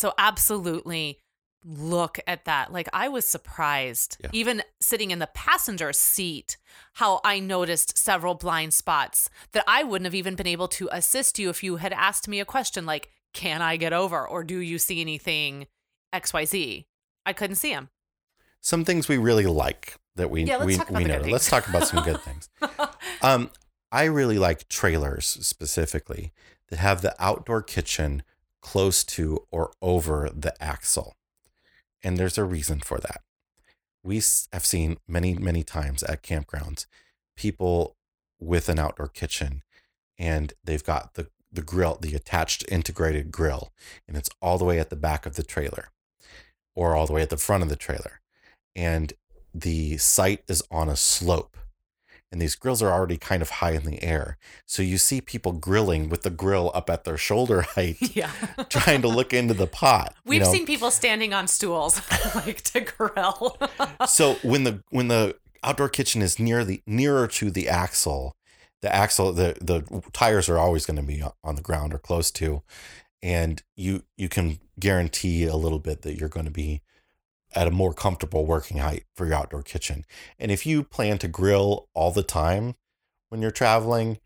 [0.01, 1.19] So, absolutely
[1.63, 2.73] look at that.
[2.73, 4.31] Like, I was surprised, Yeah.
[4.33, 6.57] even sitting in the passenger seat,
[6.95, 11.39] how I noticed several blind spots that I wouldn't have even been able to assist
[11.39, 14.27] you if you had asked me a question like, Can I get over?
[14.27, 15.67] Or do you see anything
[16.15, 16.87] XYZ?
[17.27, 17.91] I couldn't see them.
[18.63, 21.19] Some things we really like that we Yeah, we, we know.
[21.21, 22.49] Let's talk about some good things.
[23.23, 23.51] Um,
[23.93, 26.33] I really like trailers specifically
[26.69, 28.23] that have the outdoor kitchen
[28.63, 31.17] close to or over the axle.
[32.03, 33.23] And there's a reason for that.
[34.03, 34.17] We
[34.53, 36.87] have seen many, many times at campgrounds
[37.37, 37.97] people
[38.39, 39.63] with an outdoor kitchen
[40.19, 43.73] and they've got the, the grill, the attached integrated grill,
[44.07, 45.89] and it's all the way at the back of the trailer
[46.75, 48.21] or all the way at the front of the trailer.
[48.77, 49.15] And
[49.53, 51.57] the site is on a slope
[52.33, 54.39] and these grills are already kind of high in the air.
[54.67, 58.31] So you see people grilling with the grill up at their shoulder height, Yeah.
[58.69, 60.15] trying to look into the pot.
[60.25, 60.53] We've know?
[60.53, 62.01] seen people standing on stools
[62.35, 63.59] like to grill.
[64.07, 68.37] so when the when the outdoor kitchen is near the nearer to the axle,
[68.81, 72.31] the axle the the tires are always going to be on the ground or close
[72.33, 72.63] to,
[73.23, 76.81] and you you can guarantee a little bit that you're going to be
[77.55, 80.05] at a more comfortable working height for your outdoor kitchen.
[80.39, 82.75] And if you plan to grill all the time
[83.29, 84.19] when you're traveling,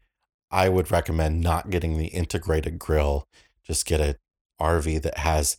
[0.51, 3.27] I would recommend not getting the integrated grill.
[3.65, 4.17] Just get a
[4.61, 5.57] RV that has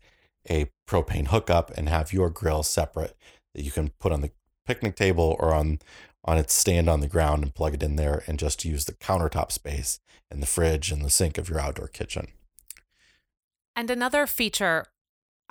[0.49, 3.17] a propane hookup and have your grill separate
[3.53, 4.31] that you can put on the
[4.65, 5.79] picnic table or on
[6.27, 8.93] on its stand on the ground and plug it in there and just use the
[8.93, 9.99] countertop space
[10.31, 12.29] and the fridge and the sink of your outdoor kitchen.
[13.75, 14.87] And another feature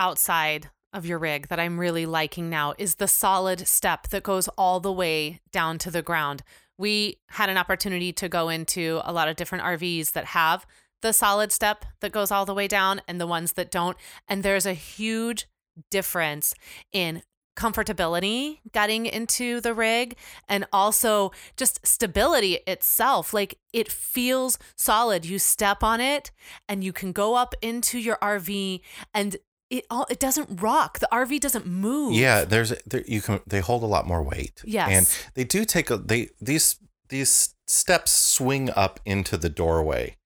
[0.01, 4.49] outside of your rig that I'm really liking now is the solid step that goes
[4.57, 6.43] all the way down to the ground.
[6.79, 10.65] We had an opportunity to go into a lot of different RVs that have
[11.03, 13.97] the solid step that goes all the way down and the ones that don't.
[14.27, 15.47] And there's a huge
[15.91, 16.55] difference
[16.93, 17.23] in
[17.57, 20.17] comfortability getting into the rig
[20.49, 23.33] and also just stability itself.
[23.33, 25.25] Like it feels solid.
[25.25, 26.31] You step on it
[26.69, 28.81] and you can go up into your RV
[29.13, 29.37] and
[29.79, 30.99] it all it doesn't rock.
[30.99, 32.15] The RV doesn't move.
[32.15, 34.63] Yeah, there's there, you can they hold a lot more weight.
[34.65, 34.89] Yes.
[34.91, 36.77] and they do take a they these
[37.09, 40.17] these steps swing up into the doorway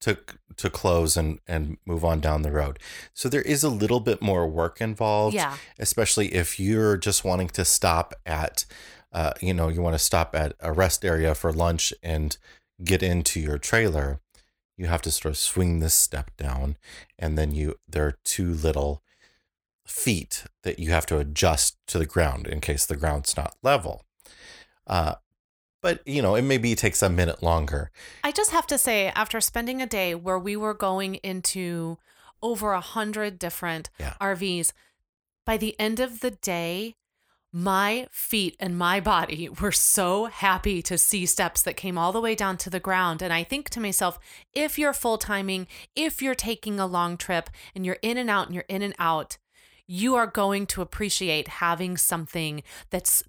[0.00, 0.18] to
[0.56, 2.78] to close and and move on down the road.
[3.14, 5.34] So there is a little bit more work involved.
[5.34, 5.56] Yeah.
[5.78, 8.64] especially if you're just wanting to stop at,
[9.12, 12.36] uh, you know, you want to stop at a rest area for lunch and
[12.84, 14.20] get into your trailer.
[14.76, 16.76] You have to sort of swing this step down,
[17.18, 19.02] and then you there are two little
[19.86, 24.04] feet that you have to adjust to the ground in case the ground's not level.
[24.86, 25.14] Uh,
[25.80, 27.90] but you know, it maybe takes a minute longer.
[28.24, 31.98] I just have to say, after spending a day where we were going into
[32.42, 34.14] over a hundred different Yeah.
[34.20, 34.72] RVs,
[35.44, 36.96] by the end of the day,
[37.58, 42.20] my feet and my body were so happy to see steps that came all the
[42.20, 43.22] way down to the ground.
[43.22, 44.18] And I think to myself,
[44.52, 48.44] if you're full timing, if you're taking a long trip and you're in and out
[48.46, 49.38] and you're in and out,
[49.86, 53.22] you are going to appreciate having something that's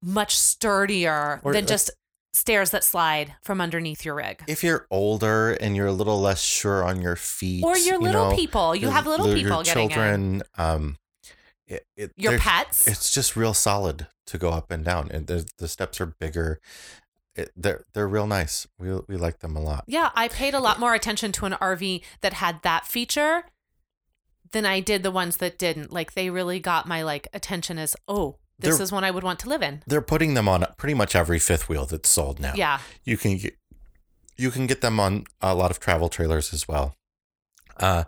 [0.00, 1.90] much sturdier Or, than like- just
[2.32, 4.44] stairs that slide from underneath your rig.
[4.46, 8.00] If you're older and you're a little less sure on your feet, Or your you
[8.00, 8.76] little know, people.
[8.76, 9.88] You your- have little your people getting in.
[9.90, 10.42] children.
[10.56, 10.96] Um,
[11.70, 12.86] it, it, Your pets.
[12.86, 16.60] It's just real solid to go up and down, and the the steps are bigger.
[17.36, 18.66] It, they're they're real nice.
[18.78, 19.84] We we like them a lot.
[19.86, 23.44] Yeah, I paid a lot more attention to an RV that had that feature
[24.52, 25.92] than I did the ones that didn't.
[25.92, 29.22] Like they really got my like attention as, oh, this They're- is one I would
[29.22, 29.82] want to live in.
[29.86, 32.52] They're putting them on pretty much every fifth wheel that's sold now.
[32.56, 32.80] Yeah.
[33.04, 33.56] you can get
[34.36, 36.96] you can get them on a lot of travel trailers as well.
[37.76, 38.04] Uh,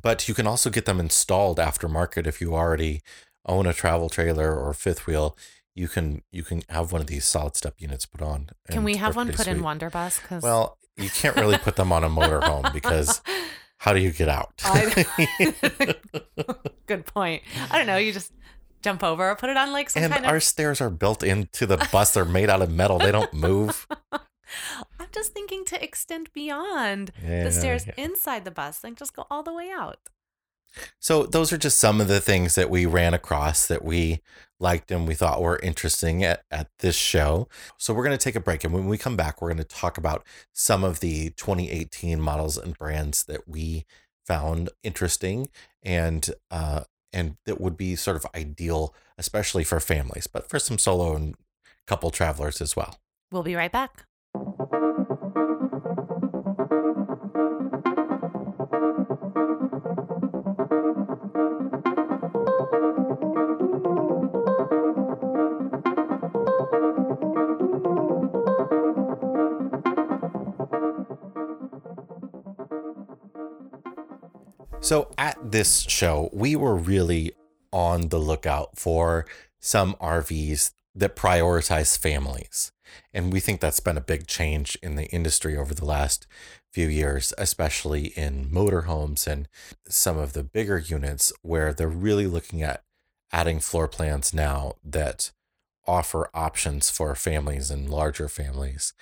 [0.00, 3.02] but you can also get them installed aftermarket if you already
[3.46, 5.36] own a travel trailer or fifth wheel.
[5.74, 8.50] You can you can have one of these solid step units put on.
[8.70, 9.64] Can we have one put in sweet.
[9.64, 10.20] Wanderbus?
[10.20, 13.22] Because Well, you can't really put them on a motorhome because
[13.78, 14.62] how do you get out?
[16.86, 17.42] good point.
[17.70, 17.96] I don't know.
[17.96, 18.32] You just
[18.82, 21.66] jump over or put it on like some and kind our stairs are built into
[21.66, 22.12] the bus.
[22.12, 22.98] They're made out of metal.
[22.98, 23.86] They don't move.
[25.12, 27.94] Just thinking to extend beyond Yeah, the stairs yeah.
[27.96, 29.98] inside the bus and just go all the way out.
[30.98, 34.22] So those are just some of the things that we ran across that we
[34.58, 37.46] liked and we thought were interesting at, at this show.
[37.76, 38.64] So we're going to take a break.
[38.64, 42.56] And when we come back, we're going to talk about some of the 2018 models
[42.56, 43.84] and brands that we
[44.26, 45.48] found interesting
[45.82, 50.78] and uh, and that would be sort of ideal, especially for families, but for some
[50.78, 51.34] solo and
[51.86, 52.98] couple travelers as well.
[53.30, 54.06] We'll be right back.
[74.82, 77.30] So at this show, we were really
[77.72, 79.26] on the lookout for
[79.60, 82.72] some RVs that prioritize families.
[83.14, 86.26] And we think that's been a big change in the industry over the last
[86.72, 89.48] few years, especially in motorhomes and
[89.88, 92.82] some of the bigger units where they're really looking at
[93.30, 95.30] adding floor plans now that
[95.86, 98.94] offer options for families and larger families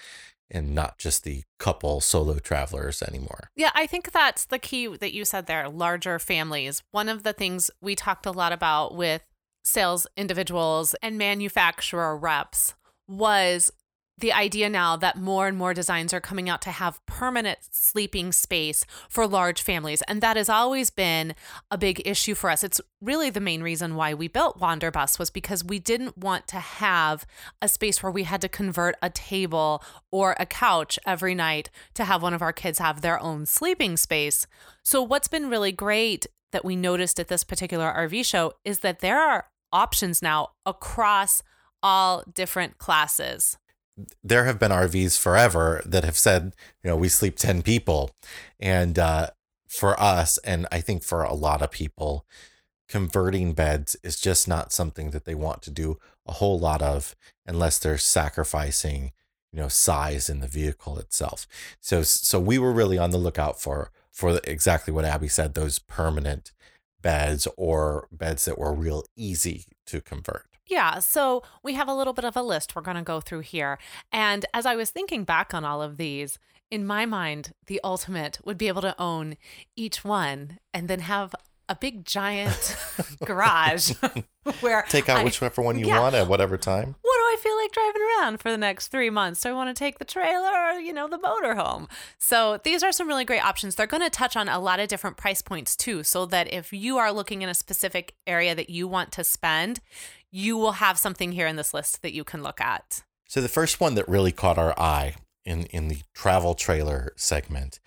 [0.51, 3.51] and not just the couple solo travelers anymore.
[3.57, 6.82] Yeah, I think that's the key that you said there larger families.
[6.90, 9.22] One of the things we talked a lot about with
[9.62, 12.74] sales individuals and manufacturer reps
[13.07, 13.70] was
[14.20, 18.32] the idea now that more and more designs are coming out to have permanent sleeping
[18.32, 20.02] space for large families.
[20.02, 21.34] And that has always been
[21.70, 22.62] a big issue for us.
[22.62, 26.58] It's really the main reason why we built Wanderbus was because we didn't want to
[26.58, 27.26] have
[27.60, 32.04] a space where we had to convert a table or a couch every night to
[32.04, 34.46] have one of our kids have their own sleeping space.
[34.82, 39.00] So what's been really great that we noticed at this particular RV show is that
[39.00, 41.42] there are options now across
[41.82, 43.56] all different classes
[44.22, 48.11] there have been RVs forever that have said, you know, we sleep 10 people.
[48.59, 49.30] And uh,
[49.68, 52.24] for us, and I think for a lot of people,
[52.88, 57.14] converting beds is just not something that they want to do a whole lot of
[57.47, 59.12] unless they're sacrificing,
[59.53, 61.47] you know, size in the vehicle itself.
[61.80, 65.78] So, so we were really on the lookout for, for exactly what Abby said, those
[65.78, 66.53] permanent
[67.01, 70.49] beds or beds that were real easy to convert.
[70.70, 73.40] Yeah, so we have a little bit of a list we're going to go through
[73.40, 73.76] here.
[74.12, 76.38] And as I was thinking back on all of these,
[76.70, 79.36] in my mind, the ultimate would be able to own
[79.74, 81.34] each one and then have
[81.68, 82.76] a big giant
[83.24, 83.92] garage
[84.60, 86.96] where take out I, whichever one you yeah, want at whatever time.
[87.00, 89.40] What do I feel like driving around for the next three months?
[89.40, 91.88] Do I want to take the trailer or, you know, the motorhome?
[92.18, 93.74] So these are some really great options.
[93.74, 96.72] They're going to touch on a lot of different price points too, so that if
[96.72, 99.80] you are looking in a specific area that you want to spend,
[100.30, 103.02] you will have something here in this list that you can look at.
[103.28, 105.14] So the first one that really caught our eye
[105.44, 107.80] in in the travel trailer segment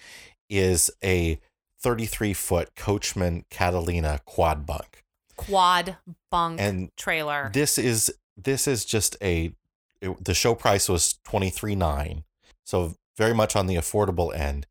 [0.50, 1.40] is a
[1.80, 5.04] 33 foot Coachmen Catalina quad bunk.
[5.36, 5.98] Quad
[6.32, 7.50] bunk and trailer.
[7.54, 9.54] This is this is just a
[10.02, 12.24] it, the show price was 23.9
[12.66, 14.68] so very much on the affordable end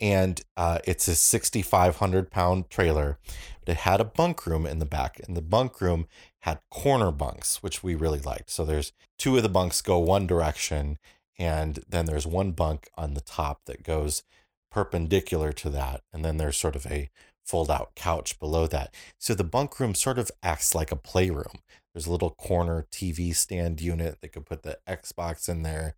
[0.00, 3.18] and uh, it's a 6,500 pound trailer.
[3.60, 6.06] But it had a bunk room in the back, and the bunk room
[6.44, 8.50] had corner bunks, which we really liked.
[8.50, 10.98] So there's two of the bunks go one direction,
[11.38, 14.24] and then there's one bunk on the top that goes
[14.70, 17.08] perpendicular to that, and then there's sort of a
[17.46, 18.94] fold out couch below that.
[19.18, 21.60] So the bunk room sort of acts like a playroom.
[21.94, 25.94] There's a little corner TV stand unit that could put the Xbox in there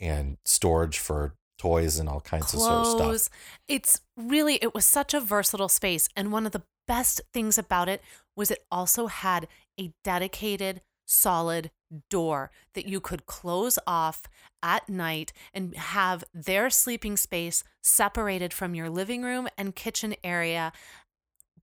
[0.00, 2.66] and storage for toys and all kinds Clothes.
[2.66, 3.38] of sort of stuff.
[3.68, 7.88] It's really it was such a versatile space and one of the best things about
[7.88, 8.02] it
[8.36, 9.48] was it also had
[9.80, 11.70] a dedicated solid
[12.10, 14.22] door that you could close off
[14.62, 20.72] at night and have their sleeping space separated from your living room and kitchen area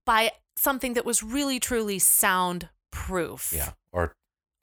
[0.04, 3.52] by something that was really truly soundproof.
[3.54, 3.72] Yeah.
[3.92, 4.14] Or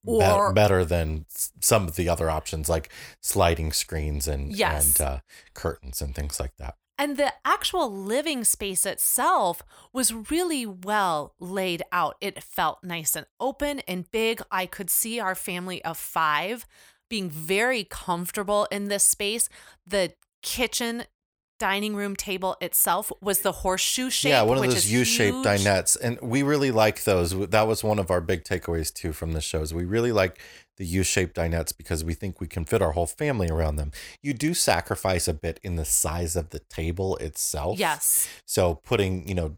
[0.06, 1.26] or, better than
[1.60, 2.90] some of the other options like
[3.22, 4.98] sliding screens and yes.
[4.98, 5.20] and uh,
[5.54, 6.76] curtains and things like that.
[7.00, 12.18] And the actual living space itself was really well laid out.
[12.20, 14.42] It felt nice and open and big.
[14.52, 16.68] I could see our family of five
[17.10, 19.48] being very comfortable in this space.
[19.88, 20.12] The
[20.44, 21.06] kitchen
[21.58, 24.32] dining room table itself was the horseshoe shape.
[24.32, 27.48] Yeah, one of those U-shaped dinettes, and we really like those.
[27.50, 29.74] That was one of our big takeaways too from the shows.
[29.74, 30.40] We really like
[30.80, 33.92] the U-shaped dinettes because we think we can fit our whole family around them.
[34.24, 37.78] You do sacrifice a bit in the size of the table itself.
[37.78, 38.28] Yes.
[38.46, 39.58] So putting, you know,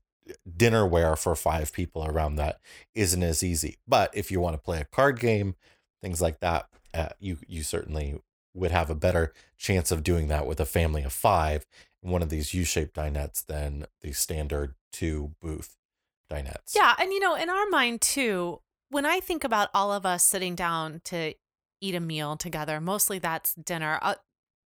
[0.50, 2.60] dinnerware for five people around that
[2.96, 3.78] isn't as easy.
[3.88, 5.56] But if you want to play a card game,
[6.02, 8.22] things like that, uh, you you certainly
[8.54, 11.66] would have a better chance of doing that with a family of five
[12.04, 15.78] in one of these U-shaped dinettes than the standard two booth
[16.30, 16.76] dinettes.
[16.76, 18.60] Yeah, and you know, in our mind too,
[18.92, 21.34] when I think about all of us sitting down to
[21.80, 23.98] eat a meal together, mostly that's dinner.
[24.02, 24.16] Uh,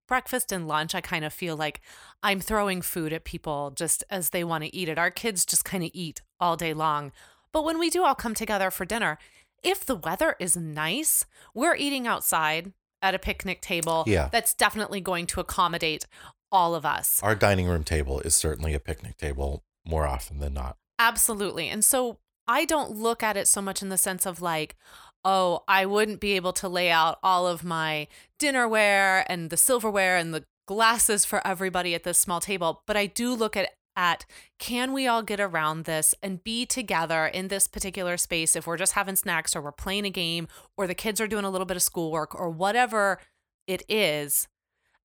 [0.08, 1.80] breakfast and lunch, I kind of feel like
[2.22, 4.98] I'm throwing food at people just as they want to eat it.
[4.98, 7.12] Our kids just kind of eat all day long.
[7.52, 9.18] But when we do all come together for dinner,
[9.62, 11.24] if the weather is nice,
[11.54, 14.04] we're eating outside at a picnic table.
[14.06, 14.28] Yeah.
[14.30, 16.04] That's definitely going to accommodate
[16.50, 17.20] all of us.
[17.22, 20.76] Our dining room table is certainly a picnic table more often than not.
[20.98, 21.68] Absolutely.
[21.68, 22.18] And so
[22.48, 24.76] I don't look at it so much in the sense of like,
[25.24, 30.16] oh, I wouldn't be able to lay out all of my dinnerware and the silverware
[30.16, 32.82] and the glasses for everybody at this small table.
[32.86, 34.26] But I do look at at
[34.58, 38.76] can we all get around this and be together in this particular space if we're
[38.76, 41.64] just having snacks or we're playing a game or the kids are doing a little
[41.64, 43.18] bit of schoolwork or whatever
[43.66, 44.48] it is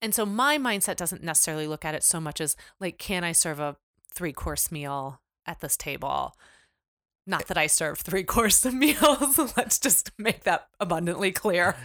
[0.01, 3.31] and so my mindset doesn't necessarily look at it so much as like, can I
[3.33, 3.77] serve a
[4.11, 6.33] three course meal at this table?
[7.27, 9.37] Not that I serve three course meals.
[9.57, 11.75] Let's just make that abundantly clear.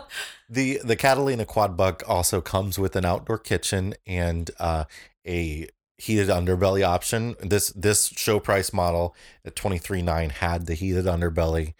[0.48, 4.84] the the Catalina Quad Bunk also comes with an outdoor kitchen and uh,
[5.26, 5.68] a
[5.98, 7.36] heated underbelly option.
[7.40, 9.14] This this show price model
[9.44, 11.74] at twenty three nine had the heated underbelly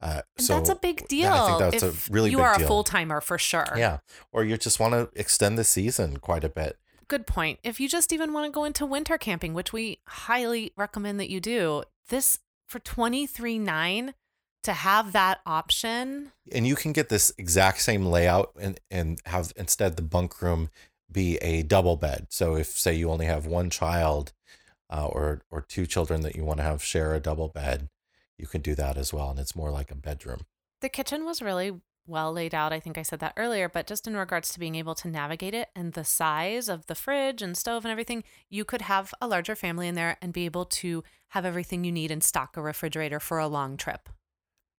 [0.00, 1.30] Uh, And so that's a big deal.
[1.30, 3.72] yeah, I think that's a really you are a full timer for sure.
[3.76, 3.98] Yeah.
[4.32, 6.78] Or you just want to extend the season quite a bit.
[7.08, 7.60] Good point.
[7.62, 11.30] If you just even want to go into winter camping, which we highly recommend that
[11.30, 14.14] you do, this for twenty three nine
[14.62, 16.32] to have that option.
[16.50, 20.70] And you can get this exact same layout and, and have instead the bunk room
[21.10, 22.26] be a double bed.
[22.30, 24.32] So if say you only have one child
[24.90, 27.88] uh, or or two children that you want to have share a double bed,
[28.36, 29.30] you can do that as well.
[29.30, 30.40] And it's more like a bedroom.
[30.80, 32.72] The kitchen was really well laid out.
[32.72, 35.54] I think I said that earlier, but just in regards to being able to navigate
[35.54, 39.28] it and the size of the fridge and stove and everything, you could have a
[39.28, 42.62] larger family in there and be able to have everything you need and stock a
[42.62, 44.08] refrigerator for a long trip.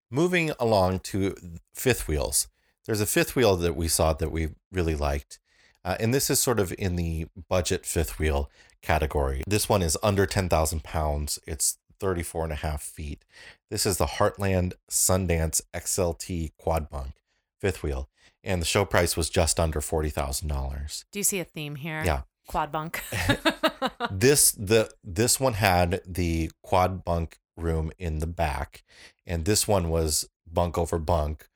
[0.09, 1.36] Moving along to
[1.73, 2.47] fifth wheels.
[2.86, 5.39] There's a fifth wheel that we saw that we really liked.
[5.84, 8.49] Uh, and this is sort of in the budget fifth wheel
[8.82, 9.43] category.
[9.47, 11.39] This one is under 10,000 pounds.
[11.45, 13.26] It's 34 and a half feet.
[13.70, 17.14] This is the Heartland Sundance XLT quad bunk
[17.60, 18.10] fifth wheel.
[18.43, 21.06] And the show price was just under $40,000.
[21.12, 22.04] Do you see a theme here?
[22.06, 22.22] Yeah.
[22.48, 23.04] Quad bunk.
[24.12, 28.84] this the this one had the quad bunk room in the back
[29.26, 31.50] and this one was bunk over bunk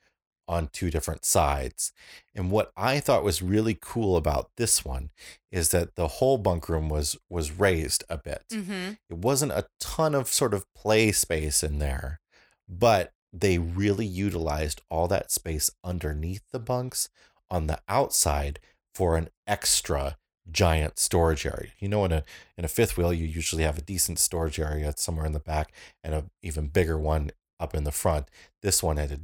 [0.48, 1.92] on two different sides
[2.36, 5.10] and what i thought was really cool about this one
[5.52, 9.68] is that the whole bunk room was was raised a bit hmm it wasn't a
[9.80, 12.20] ton of sort of play space in there
[12.68, 17.10] but they really utilized all that space underneath the bunks
[17.50, 18.60] on the outside
[18.94, 20.18] for an extra
[20.50, 21.70] giant storage area.
[21.80, 22.24] You know, in a
[22.58, 25.72] in a fifth wheel, you usually have a decent storage area somewhere in the back
[26.04, 28.28] and a even bigger one up in the front.
[28.62, 29.20] This one had a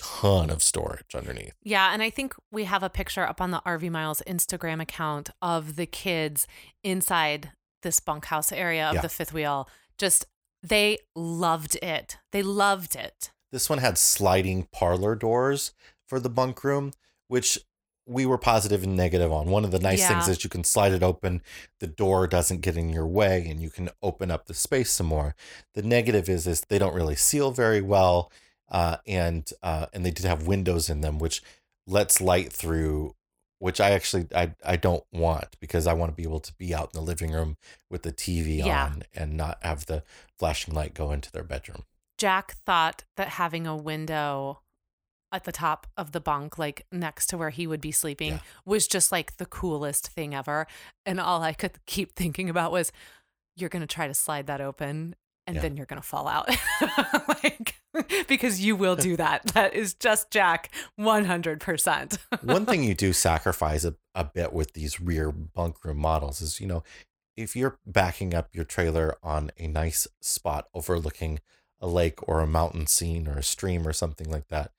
[0.00, 1.52] ton of storage underneath.
[1.62, 5.30] Yeah, and I think we have a picture up on the RV Miles Instagram account
[5.42, 6.46] of the kids
[6.82, 9.00] inside this bunkhouse area of Yeah.
[9.02, 9.68] the fifth wheel.
[9.98, 10.26] Just
[10.62, 12.18] they loved it.
[12.32, 13.30] They loved it.
[13.52, 15.72] This one had sliding parlor doors
[16.06, 16.92] for the bunk room,
[17.28, 17.58] which
[18.06, 19.48] we were positive and negative on.
[19.48, 21.42] One of the nice things is you can slide it open,
[21.78, 25.06] the door doesn't get in your way, and you can open up the space some
[25.06, 25.34] more.
[25.74, 28.32] The negative is is they don't really seal very well,
[28.70, 31.42] uh, and uh, and they did have windows in them, which
[31.86, 33.14] lets light through.
[33.58, 36.74] Which I actually I, I don't want because I want to be able to be
[36.74, 37.58] out in the living room
[37.90, 38.86] with the TV Yeah.
[38.86, 40.02] on and not have the
[40.38, 41.84] flashing light go into their bedroom.
[42.16, 44.62] Jack thought that having a window
[45.30, 48.38] at the top of the bunk, like next to where he would be sleeping, Yeah.
[48.64, 50.66] was just like the coolest thing ever.
[51.04, 52.92] And all I could keep thinking about was,
[53.56, 55.16] you're going to try to slide that open
[55.46, 55.62] and Yeah.
[55.62, 56.48] then you're going to fall out.
[57.28, 57.80] like,
[58.28, 59.46] because you will do that.
[59.54, 62.18] That is just Jack 100%.
[62.42, 66.60] One thing you do sacrifice a, a bit with these rear bunk room models is,
[66.60, 66.82] you know,
[67.36, 71.40] if you're backing up your trailer on a nice spot overlooking
[71.80, 74.72] a lake or a mountain scene or a stream or something like that,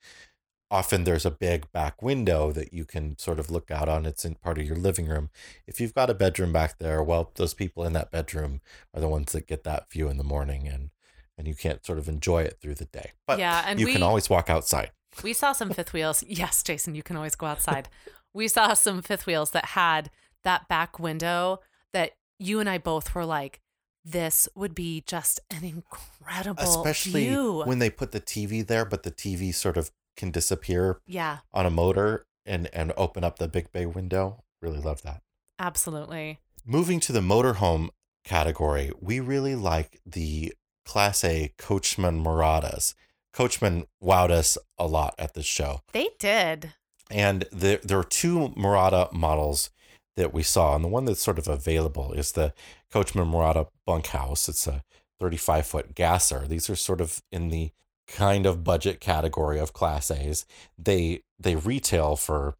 [0.72, 4.06] often there's a big back window that you can sort of look out on.
[4.06, 5.30] It's in part of your living room.
[5.66, 8.60] If you've got a bedroom back there, well, those people in that bedroom
[8.94, 10.90] are the ones that get that view in the morning and
[11.38, 13.12] and you can't sort of enjoy it through the day.
[13.26, 14.90] But Yeah, and you we- can always walk outside.
[15.22, 16.22] We saw some fifth wheels.
[16.26, 17.88] Yes, Jason, you can always go outside.
[18.34, 20.10] we saw some fifth wheels that had
[20.42, 21.60] that back window
[21.92, 23.60] that you and I both were like,
[24.04, 27.62] this would be just an incredible especially view.
[27.64, 31.66] when they put the TV there, but the TV sort of can disappear yeah, on
[31.66, 34.42] a motor and and open up the big bay window.
[34.60, 35.22] Really love that.
[35.58, 36.38] absolutely.
[36.64, 37.88] Moving to the motorhome
[38.24, 40.54] category, we really like the
[40.84, 42.94] Class A Coachmen Miradas.
[43.32, 45.80] Coachmen wowed us a lot at this show.
[45.92, 46.74] They did.
[47.10, 49.70] And there, there are two Mirada models
[50.16, 50.74] that we saw.
[50.74, 52.52] And the one that's sort of available is the
[52.92, 54.48] Coachmen Mirada bunkhouse.
[54.48, 54.82] It's a
[55.20, 56.46] 35 foot gasser.
[56.46, 57.70] These are sort of in the
[58.12, 60.46] kind of budget category of Class A's.
[60.78, 62.54] They they retail for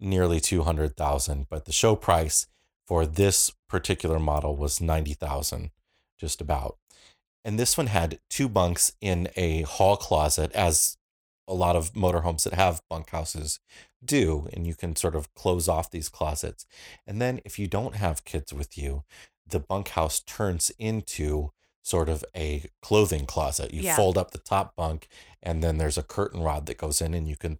[0.00, 2.46] nearly 200,000, but the show price
[2.86, 5.70] for this particular model was 90,000
[6.18, 6.76] just about.
[7.44, 10.96] And this one had two bunks in a hall closet as
[11.46, 13.58] a lot of motorhomes that have bunkhouses
[14.04, 16.66] do and you can sort of close off these closets.
[17.06, 19.04] And then if you don't have kids with you,
[19.46, 21.52] the bunkhouse turns into
[21.82, 23.74] sort of a clothing closet.
[23.74, 23.96] You Yeah.
[23.96, 25.08] fold up the top bunk
[25.42, 27.58] and then there's a curtain rod that goes in and you can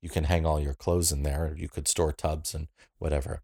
[0.00, 1.54] you can hang all your clothes in there.
[1.56, 2.66] You could store tubs and
[2.98, 3.42] whatever.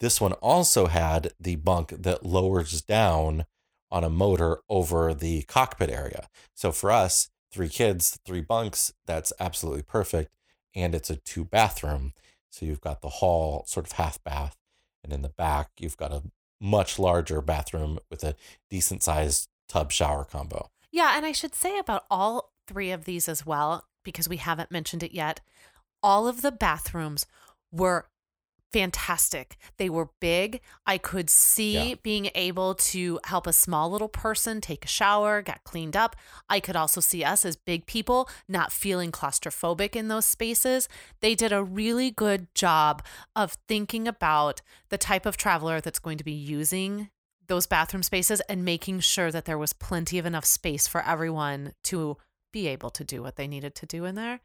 [0.00, 3.44] This one also had the bunk that lowers down
[3.90, 6.28] on a motor over the cockpit area.
[6.54, 10.32] So for us, three kids, three bunks, that's absolutely perfect.
[10.76, 12.12] And it's a two bathroom.
[12.50, 14.56] So you've got the hall, sort of half bath.
[15.02, 16.22] And in the back, you've got a
[16.64, 18.34] much larger bathroom with a
[18.70, 20.70] decent sized tub shower combo.
[20.90, 24.70] Yeah, and I should say about all three of these as well because we haven't
[24.70, 25.40] mentioned it yet.
[26.02, 27.26] All of the bathrooms
[27.70, 28.06] were
[28.74, 29.56] fantastic.
[29.78, 30.60] They were big.
[30.84, 31.94] I could see Yeah.
[32.02, 36.16] being able to help a small little person take a shower, get cleaned up.
[36.50, 40.88] I could also see us as big people not feeling claustrophobic in those spaces.
[41.20, 43.04] They did a really good job
[43.36, 47.10] of thinking about the type of traveler that's going to be using
[47.46, 51.74] those bathroom spaces and making sure that there was plenty of enough space for everyone
[51.84, 52.16] to
[52.52, 54.40] be able to do what they needed to do in there.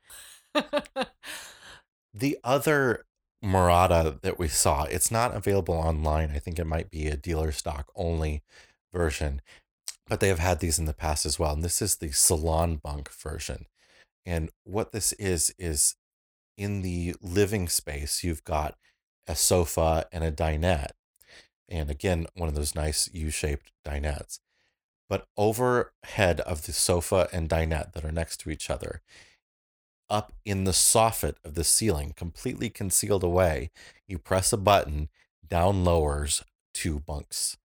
[2.14, 3.06] The other
[3.44, 6.32] Mirada that we saw, it's not available online.
[6.32, 8.44] I think it might be a dealer stock only
[8.92, 9.42] version,
[10.08, 11.54] but they have had these in the past as well.
[11.54, 13.66] And this is the salon bunk version.
[14.26, 15.96] And what this is, is
[16.58, 18.76] in the living space, you've got
[19.28, 20.92] a sofa and a dinette.
[21.70, 24.40] And again, one of those nice U shaped dinettes.
[25.08, 29.02] But overhead of the sofa and dinette that are next to each other,
[30.10, 33.70] up in the soffit of the ceiling, completely concealed away,
[34.08, 35.10] you press a button,
[35.48, 36.44] down lowers
[36.74, 37.58] two bunks.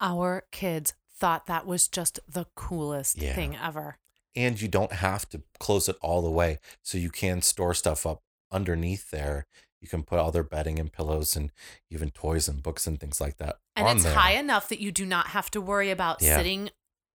[0.00, 3.34] Our kids thought that was just the coolest Yeah.
[3.34, 3.98] thing ever.
[4.36, 6.58] And you don't have to close it all the way.
[6.82, 9.46] So you can store stuff up underneath there.
[9.80, 11.52] You can put all their bedding and pillows and
[11.90, 13.58] even toys and books and things like that.
[13.76, 14.14] And it's there.
[14.14, 16.36] high enough that you do not have to worry about Yeah.
[16.36, 16.70] sitting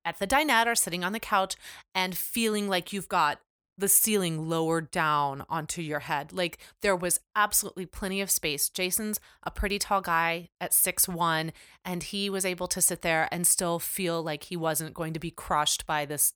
[0.06, 1.56] at the dinette or sitting on the couch
[1.94, 3.42] and feeling like you've got
[3.80, 6.34] the ceiling lowered down onto your head.
[6.34, 8.70] Like there was absolutely plenty of space.
[8.70, 11.52] Jason's a pretty tall guy at six one,
[11.86, 15.20] and he was able to sit there and still feel like he wasn't going to
[15.20, 16.34] be crushed by this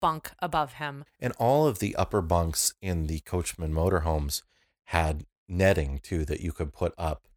[0.00, 1.04] bunk above him.
[1.20, 4.42] And all of the upper bunks in the Coachmen motorhomes
[4.84, 7.28] had netting too that you could put up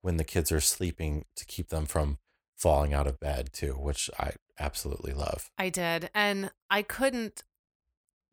[0.00, 2.18] when the kids are sleeping to keep them from
[2.56, 5.50] falling out of bed too, which I absolutely love.
[5.56, 6.10] I did.
[6.14, 7.42] And I couldn't,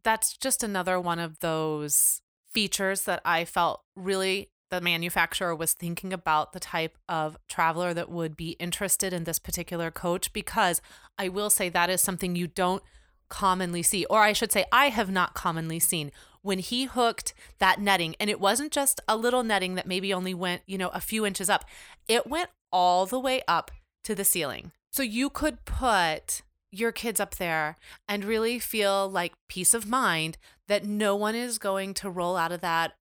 [0.04, 2.22] that's just another one of those
[2.52, 8.10] features that I felt really the manufacturer was thinking about the type of traveler that
[8.10, 10.82] would be interested in this particular coach because
[11.18, 12.84] I will say that is something you don't
[13.30, 16.12] commonly see, or I should say, I have not commonly seen.
[16.42, 20.34] When he hooked that netting, and it wasn't just a little netting that maybe only
[20.34, 21.66] went, you know, a few inches up,
[22.08, 23.72] it went all the way up
[24.06, 24.72] to the ceiling.
[24.92, 26.42] So you could put
[26.72, 30.38] your kids up there and really feel like peace of mind
[30.68, 32.94] that no one is going to roll out of that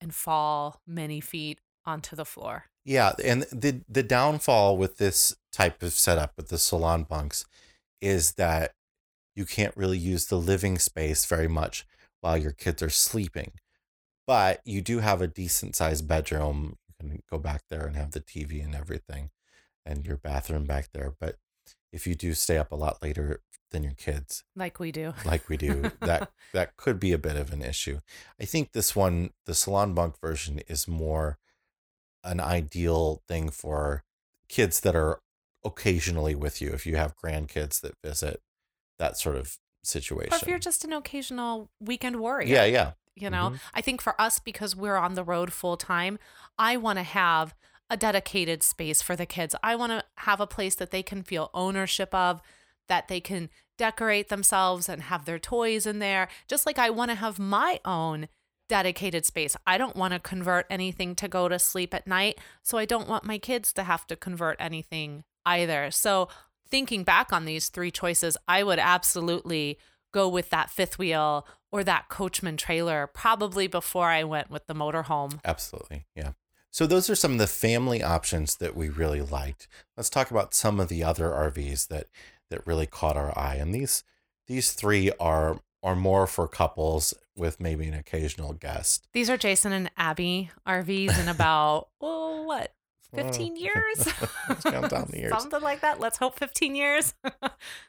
[0.00, 2.64] and fall many feet onto the floor.
[2.84, 7.44] Yeah, and the the downfall with this type of setup with the salon bunks
[8.00, 8.72] is that
[9.34, 11.86] you can't really use the living space very much
[12.20, 13.52] while your kids are sleeping.
[14.26, 16.76] But you do have a decent sized bedroom.
[16.88, 19.30] You can go back there and have the TV and everything
[19.86, 21.14] and your bathroom back there.
[21.18, 21.36] But
[21.92, 25.12] if you do stay up a lot later than your kids, Like we do.
[25.24, 27.98] like we do, that that could be a bit of an issue.
[28.40, 31.38] I think this one, the salon bunk version, is more
[32.24, 34.04] an ideal thing for
[34.48, 35.20] kids that are
[35.64, 36.70] occasionally with you.
[36.72, 38.40] If you have grandkids that visit,
[38.98, 40.32] that sort of situation.
[40.32, 42.48] Or if you're just an occasional weekend warrior.
[42.48, 43.56] yeah, yeah, You know, mm-hmm.
[43.74, 46.18] I think for us, because we're on the road full time,
[46.58, 47.54] I want to have
[47.90, 49.54] a dedicated space for the kids.
[49.62, 52.42] I want to have a place that they can feel ownership of,
[52.88, 57.10] that they can decorate themselves and have their toys in there, just like I want
[57.10, 58.28] to have my own
[58.68, 59.56] dedicated space.
[59.66, 63.08] I don't want to convert anything to go to sleep at night, so I don't
[63.08, 65.90] want my kids to have to convert anything either.
[65.90, 66.28] So,
[66.68, 69.78] thinking back on these three choices, I would absolutely
[70.12, 74.74] go with that fifth wheel or that coachmen trailer probably before I went with the
[74.74, 75.40] motorhome.
[75.44, 76.32] absolutely, yeah.
[76.70, 79.68] So those are some of the family options that we really liked.
[79.96, 82.06] Let's talk about some of the other RVs that
[82.50, 83.56] that really caught our eye.
[83.56, 84.04] And these
[84.46, 89.06] these three are are more for couples with maybe an occasional guest.
[89.12, 92.74] These are Jason and Abby RVs in about, oh, what,
[93.14, 94.08] 15 years?
[94.48, 95.30] Let's count down the years.
[95.30, 96.00] Something like that.
[96.00, 97.14] Let's hope 15 years.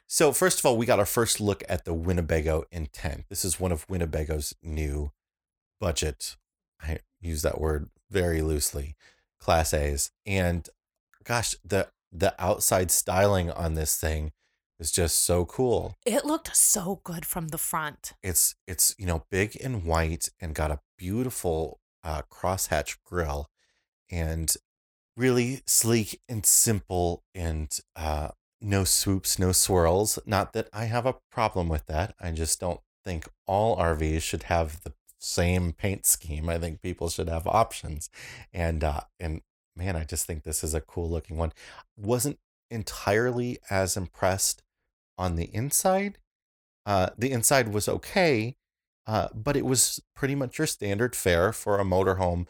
[0.06, 3.24] So first of all, we got our first look at the Winnebago Intent.
[3.28, 5.10] This is one of Winnebago's new
[5.80, 6.36] budget.
[6.80, 8.96] I use that word very loosely.
[9.38, 10.68] Class A's, and
[11.24, 14.32] gosh, the the outside styling on this thing
[14.78, 15.96] is just so cool.
[16.04, 18.14] it looked so good from the front.
[18.22, 23.48] It's it's you know big and white and got a beautiful uh, crosshatch grill,
[24.10, 24.54] and
[25.16, 28.28] really sleek and simple and uh,
[28.60, 30.18] no swoops, no swirls.
[30.26, 32.14] Not that I have a problem with that.
[32.20, 36.48] I just don't think all RVs should have the same paint scheme.
[36.48, 38.10] I think people should have options,
[38.52, 39.42] and uh, and
[39.76, 41.52] man, I just think this is a cool looking one.
[41.96, 42.38] Wasn't
[42.70, 44.62] entirely as impressed
[45.18, 46.18] on the inside
[46.86, 48.56] Uh, the inside was okay,
[49.06, 52.46] uh, but it was pretty much your standard fare for a motorhome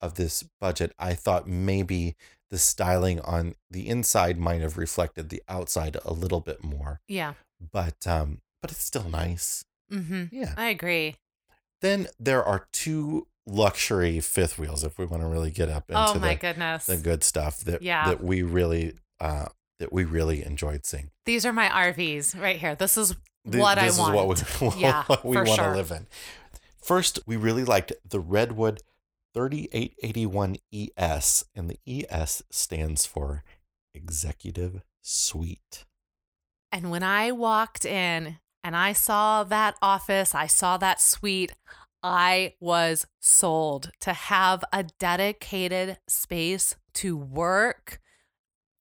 [0.00, 0.92] of this budget.
[0.98, 2.16] I thought maybe
[2.50, 7.34] the styling on the inside might have reflected the outside a little bit more, Yeah.
[7.60, 9.64] but um, but it's still nice.
[9.92, 10.24] Mm-hmm.
[10.32, 10.54] Yeah.
[10.56, 11.16] I agree.
[11.84, 16.00] Then there are two luxury fifth wheels if we want to really get up into
[16.00, 16.86] Oh my the, goodness.
[16.86, 18.08] the good stuff that Yeah.
[18.08, 19.46] that we really uh
[19.78, 21.10] that we really enjoyed seeing.
[21.26, 22.74] These are my RVs right here.
[22.74, 23.14] This is
[23.50, 24.38] Th- what this I want.
[24.40, 25.76] is what we, Yeah, what we want to sure.
[25.76, 26.06] live in.
[26.82, 28.80] First, we really liked the Redwood
[29.34, 33.42] 3881 ES, and the ES stands for
[33.94, 35.84] Executive Suite.
[36.72, 41.52] And when I walked in and I saw that office, I saw that suite,
[42.02, 48.00] I was sold to have a dedicated space to work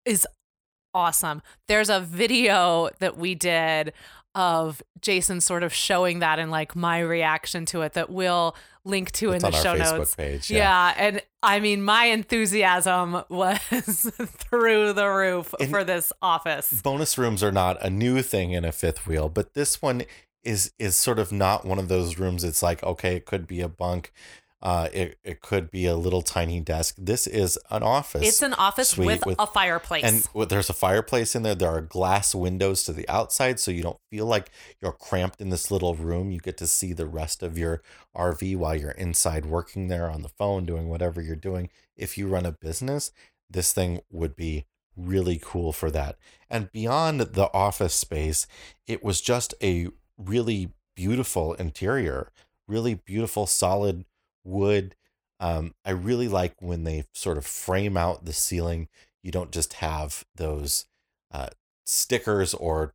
[0.05, 0.25] is
[0.93, 1.41] awesome.
[1.67, 3.93] There's a video that we did
[4.35, 8.55] of Jason sort of showing that and like my reaction to it that we'll
[8.85, 10.15] link to It's in the show Facebook notes.
[10.15, 10.49] page.
[10.51, 10.93] Yeah.
[10.97, 13.59] and I mean, my enthusiasm was
[14.25, 16.81] through the roof And- for this office.
[16.81, 20.03] bonus rooms are not a new thing in a fifth wheel, but this one
[20.43, 22.43] is is sort of not one of those rooms.
[22.43, 24.11] It's like okay, it could be a bunk,
[24.63, 26.95] uh, it it could be a little tiny desk.
[26.97, 28.25] This is an office.
[28.25, 30.03] It's an office with, with- a fireplace.
[30.33, 31.53] and there's a fireplace in there.
[31.53, 34.49] There are glass windows to the outside, so you don't feel like
[34.81, 36.31] you're cramped in this little room.
[36.31, 37.81] You get to see the rest of your
[38.15, 41.69] RV while you're inside working there on the phone, doing whatever you're doing.
[41.97, 43.11] If you run a business,
[43.49, 46.17] this thing would be really cool for that.
[46.49, 48.47] And beyond the office space,
[48.87, 52.31] it was just a really beautiful interior,
[52.67, 54.05] really beautiful solid
[54.43, 54.95] wood.
[55.39, 58.87] Um, I really like when they sort of frame out the ceiling.
[59.21, 60.85] You don't just have those
[61.31, 61.49] uh,
[61.85, 62.93] stickers or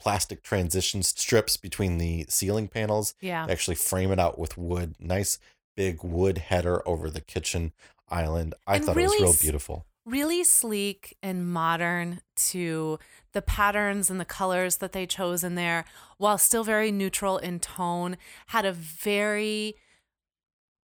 [0.00, 3.14] plastic transition strips between the ceiling panels.
[3.20, 3.46] yeah.
[3.46, 4.94] They actually frame it out with wood.
[5.00, 5.38] Nice
[5.76, 7.72] big wood header over the kitchen
[8.08, 8.54] island.
[8.66, 9.86] I And thought it was real beautiful.
[10.04, 12.98] really sleek and modern to
[13.32, 15.84] the patterns and the colors that they chose in there,
[16.16, 18.16] while still very neutral in tone,
[18.48, 19.74] had a very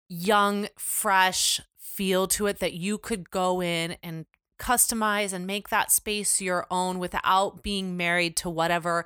[0.09, 4.27] young, fresh feel to it that you could go in and
[4.59, 9.05] customize and make that space your own without being married to whatever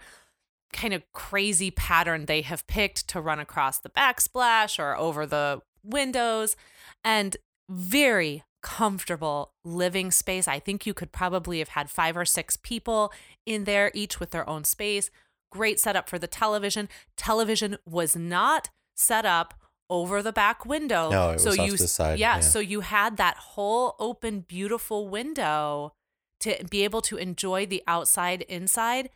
[0.72, 5.60] kind of crazy pattern they have picked to run across the backsplash or over the
[5.82, 6.56] windows
[7.04, 7.36] and
[7.68, 10.48] very comfortable living space.
[10.48, 13.12] I think you could probably have had five or six people
[13.46, 15.10] in there, each with their own space.
[15.50, 16.88] Great setup for the television.
[17.16, 19.54] Television was not set up
[19.90, 21.10] over the back window.
[21.10, 22.40] No, it so was you to the side, Yeah, yeah.
[22.40, 25.92] so you had that whole open beautiful window
[26.40, 29.10] to be able to enjoy the outside inside.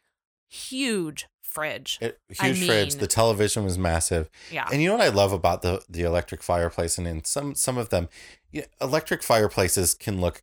[0.48, 1.98] Huge fridge.
[2.00, 2.90] It, I huge fridge.
[2.92, 4.28] mean- The television was massive.
[4.50, 4.68] yeah.
[4.72, 7.78] And you know what I love about the the electric fireplace, and in some some
[7.78, 8.08] of them,
[8.50, 10.42] yeah, electric fireplaces can look,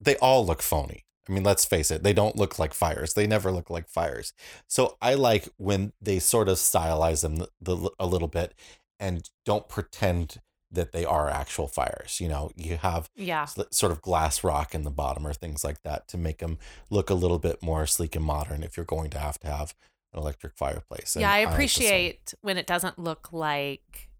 [0.00, 1.04] they all look phony.
[1.28, 3.14] I mean, let's face it, they don't look like fires.
[3.14, 4.32] They never look like fires.
[4.66, 8.52] So I like when they sort of stylize them the, the, a little bit
[9.00, 10.40] and don't pretend
[10.70, 12.20] that they are actual fires.
[12.20, 13.46] You know, you have yeah.
[13.46, 16.58] sort of glass rock in the bottom or things like that to make them
[16.90, 19.74] look a little bit more sleek and modern if you're going to have to have
[20.12, 21.16] an electric fireplace.
[21.16, 21.54] And Yeah, I like this one.
[21.54, 24.10] appreciate when it doesn't look like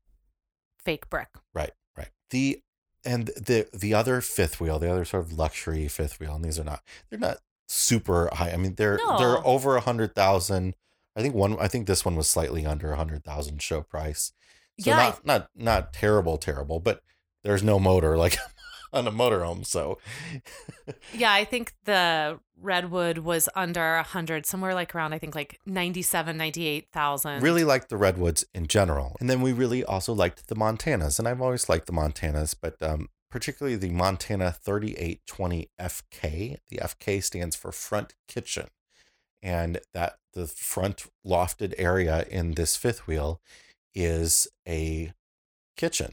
[0.84, 1.28] fake brick.
[1.54, 2.08] Right, right.
[2.30, 2.60] The
[3.04, 6.58] and the the other fifth wheel, the other sort of luxury fifth wheel, and these
[6.58, 8.50] are not they're not super high.
[8.50, 9.18] I mean, they're No.
[9.18, 10.74] they're over a hundred thousand.
[11.16, 14.32] I think one I think this one was slightly under a hundred thousand show price.
[14.80, 17.02] So Yeah, not not not terrible, terrible, but
[17.44, 18.38] there's no motor like
[18.92, 19.64] on a motorhome.
[19.64, 19.98] So
[21.14, 25.58] Yeah, I think the redwood was under a 100, somewhere like around I think like
[25.66, 27.42] 97, 98,000.
[27.42, 29.16] really liked the redwoods in general.
[29.20, 32.76] And then we really also liked the Montanas, and I've always liked the Montanas, but
[32.82, 36.58] um, particularly the Montana 3820 FK.
[36.68, 38.68] The FK stands for front kitchen,
[39.42, 43.40] and that the front lofted area in this fifth wheel
[43.94, 45.12] is a
[45.76, 46.12] kitchen.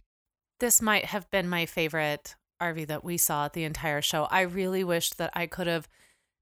[0.60, 4.24] This might have been my favorite RV that we saw at the entire show.
[4.26, 5.88] I really wish that I could have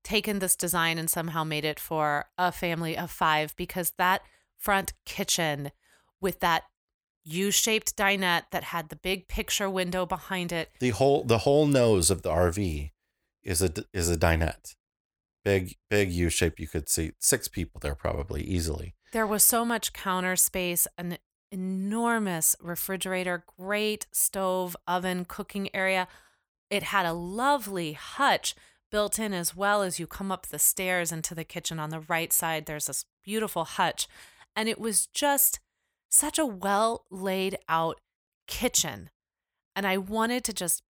[0.04, 4.22] taken this design and somehow made it for a family of five because that
[4.58, 5.72] front kitchen
[6.22, 6.64] with that
[7.26, 10.70] U-shaped dinette that had the big picture window behind it.
[10.80, 12.92] The whole the whole nose of the RV
[13.44, 14.76] is a is a dinette.
[15.44, 16.60] Big big U shape.
[16.60, 18.94] You could see six people there probably easily.
[19.16, 26.10] There was so much counter space, an enormous refrigerator, great stove, oven, cooking area.
[26.70, 28.56] It had a lovely hutch
[28.92, 32.02] built in as well as you come up the stairs into the kitchen on the
[32.02, 32.66] right side.
[32.66, 34.10] There's this beautiful hutch.
[34.54, 35.62] And it was just
[36.10, 38.02] such a well laid out
[38.48, 39.12] kitchen.
[39.78, 40.84] And I wanted to just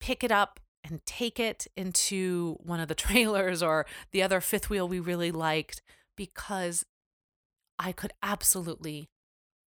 [0.00, 4.70] pick it up and take it into one of the trailers or the other fifth
[4.70, 5.82] wheel we really liked
[6.16, 6.84] because
[7.82, 9.08] I could absolutely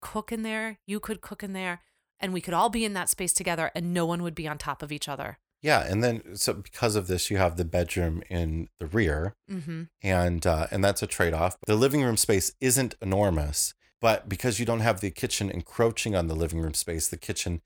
[0.03, 0.79] cook in there.
[0.87, 1.81] You could cook in there,
[2.19, 4.59] and we could all be in that space together, and no one would be on
[4.59, 5.39] top of each other.
[5.63, 9.83] Yeah, and then so because of this, you have the bedroom in the rear, Mm-hmm.
[10.03, 11.57] and uh, and that's a trade off.
[11.67, 16.27] The living room space isn't enormous, but because you don't have the kitchen encroaching on
[16.27, 17.61] the living room space, the kitchen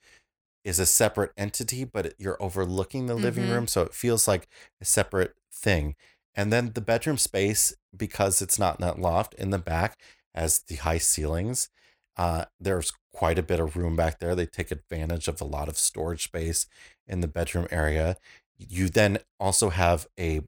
[0.64, 3.50] is a separate entity, but you're overlooking the living Mhm.
[3.50, 4.48] room, so it feels like
[4.80, 5.94] a separate thing.
[6.34, 9.96] And then the bedroom space, because it's not in that loft in the back,
[10.34, 11.68] has the high ceilings.
[12.16, 14.34] Uh, there's quite a bit of room back there.
[14.34, 16.66] They take advantage of a lot of storage space
[17.06, 18.16] in the bedroom area.
[18.58, 20.42] You then also have a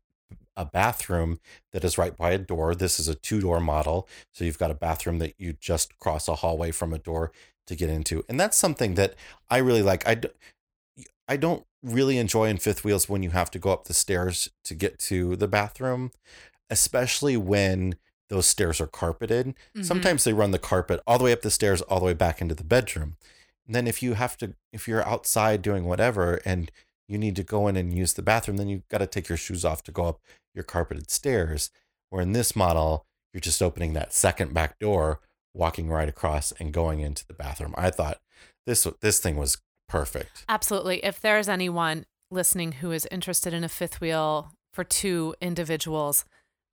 [0.56, 1.38] a bathroom
[1.72, 2.74] that is right by a door.
[2.74, 4.08] This is a two door model.
[4.32, 7.30] So you've got a bathroom that you just cross a hallway from a door
[7.66, 8.24] to get into.
[8.28, 9.14] And that's something that
[9.50, 10.08] I really like.
[10.08, 10.28] I, d-
[11.28, 14.48] I don't really enjoy in fifth wheels when you have to go up the stairs
[14.64, 16.10] to get to the bathroom,
[16.70, 17.96] especially when
[18.28, 19.54] those stairs are carpeted.
[19.76, 19.84] Mhm.
[19.84, 22.40] Sometimes they run the carpet all the way up the stairs, all the way back
[22.40, 23.16] into the bedroom.
[23.66, 26.70] And then if you have to, if you're outside doing whatever and
[27.08, 29.38] you need to go in and use the bathroom, then you've got to take your
[29.38, 30.20] shoes off to go up
[30.54, 31.70] your carpeted stairs.
[32.10, 35.20] Where in this model, you're just opening that second back door,
[35.54, 37.74] walking right across and going into the bathroom.
[37.76, 38.20] I thought
[38.66, 39.58] this this thing was
[39.88, 40.44] perfect.
[40.48, 41.04] Absolutely.
[41.04, 46.24] If there's anyone listening who is interested in a fifth wheel for two individuals,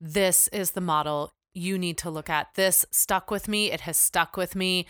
[0.02, 2.54] this is the model you need to look at.
[2.56, 3.72] This stuck with me.
[3.72, 4.88] It has stuck with me.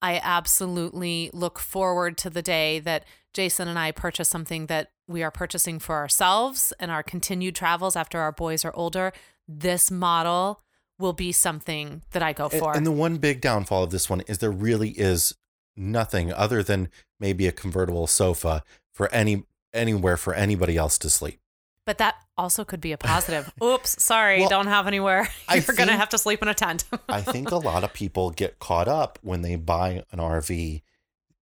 [0.00, 5.22] I absolutely look forward to the day that Jason and I purchase something that we
[5.22, 9.12] are purchasing for ourselves and our continued travels after our boys are older.
[9.48, 10.60] This model
[10.98, 12.76] will be something that I go for.
[12.76, 15.34] and the one big downfall of this one is there really is
[15.76, 16.88] nothing other than
[17.18, 18.62] maybe a convertible sofa
[18.92, 21.40] for any anywhere for anybody else to sleep.
[21.86, 23.52] But that also could be a positive.
[23.62, 25.28] Oops, sorry, Well, don't have anywhere.
[25.52, 26.84] You're going to have to sleep in a tent.
[27.08, 30.82] I think a lot of people get caught up when they buy an RV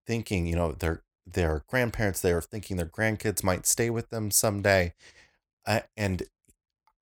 [0.06, 4.92] thinking, you know, their their grandparents they're thinking their grandkids might stay with them someday.
[5.64, 6.24] Uh, and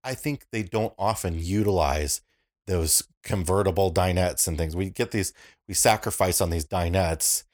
[0.04, 2.20] I think they don't often utilize
[2.66, 4.76] those convertible dinettes and things.
[4.76, 5.32] We get these
[5.66, 7.44] we sacrifice on these dinettes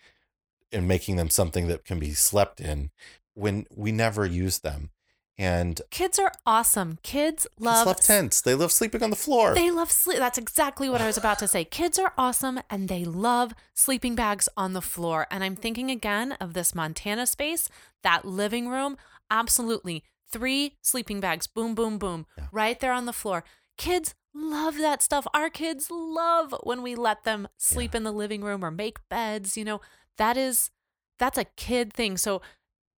[0.72, 2.91] and making them something that can be slept in
[3.34, 4.91] when we never use them.
[5.39, 6.99] And Kids are awesome.
[7.03, 8.41] Kids love love tents.
[8.41, 9.55] They love sleeping on the floor.
[9.55, 10.18] They love sleep.
[10.18, 11.64] That's exactly what I was about to say.
[11.64, 15.26] Kids are awesome and they love sleeping bags on the floor.
[15.30, 17.68] And I'm thinking again of this Montana space,
[18.03, 18.97] that living room.
[19.30, 20.05] Absolutely.
[20.30, 22.45] Three sleeping bags, boom, boom, boom, Yeah.
[22.51, 23.45] right there on the floor.
[23.76, 25.26] Kids love that stuff.
[25.34, 29.57] Our kids love when we let them sleep in the living room or make beds.
[29.57, 29.80] You know,
[30.16, 30.70] that is,
[31.18, 32.16] that's a kid thing.
[32.16, 32.41] So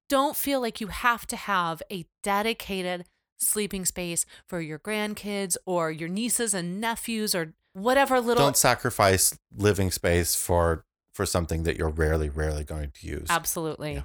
[0.08, 3.04] don't feel like you have to have a dedicated
[3.36, 9.38] sleeping space for your grandkids or your nieces and nephews or whatever little don't sacrifice
[9.56, 13.26] living space for for something that you're rarely rarely going to use.
[13.30, 13.94] Absolutely.
[13.94, 14.02] Yeah.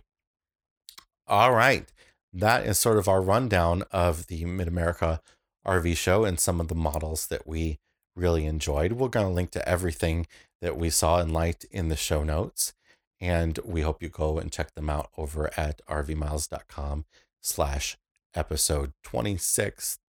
[1.27, 1.91] all right.
[2.31, 5.21] That is sort of our rundown of the mid-america
[5.65, 7.79] rv show and some of the models that we
[8.15, 8.93] really enjoyed.
[8.93, 10.27] We're going to link to everything
[10.61, 12.73] that we saw and liked in the show notes
[13.23, 17.05] and we hope you go and check them out over at rvmiles.com
[17.41, 17.97] slash
[18.35, 19.99] episode 26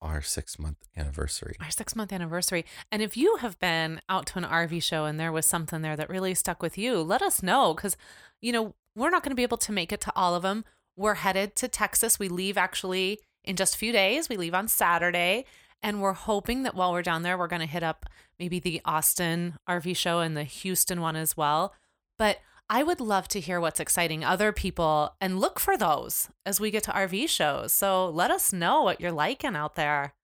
[0.00, 2.64] our six month anniversary our six month anniversary.
[2.92, 5.96] And if you have been out to an RV show and there was something there
[5.96, 7.96] that really stuck with you, let us know because,
[8.40, 10.64] you know, we're not going to be able to make it to all of them.
[10.96, 12.20] We're headed to Texas.
[12.20, 14.28] We leave actually in just a few days.
[14.28, 15.44] We leave on Saturday.
[15.82, 18.06] And we're hoping that while we're down there, we're going to hit up
[18.38, 21.72] maybe the Austin RV show and the Houston one as well.
[22.18, 22.38] But
[22.68, 26.70] I would love to hear what's exciting other people and look for those as we
[26.70, 27.72] get to RV shows.
[27.72, 30.14] So let us know what you're liking out there.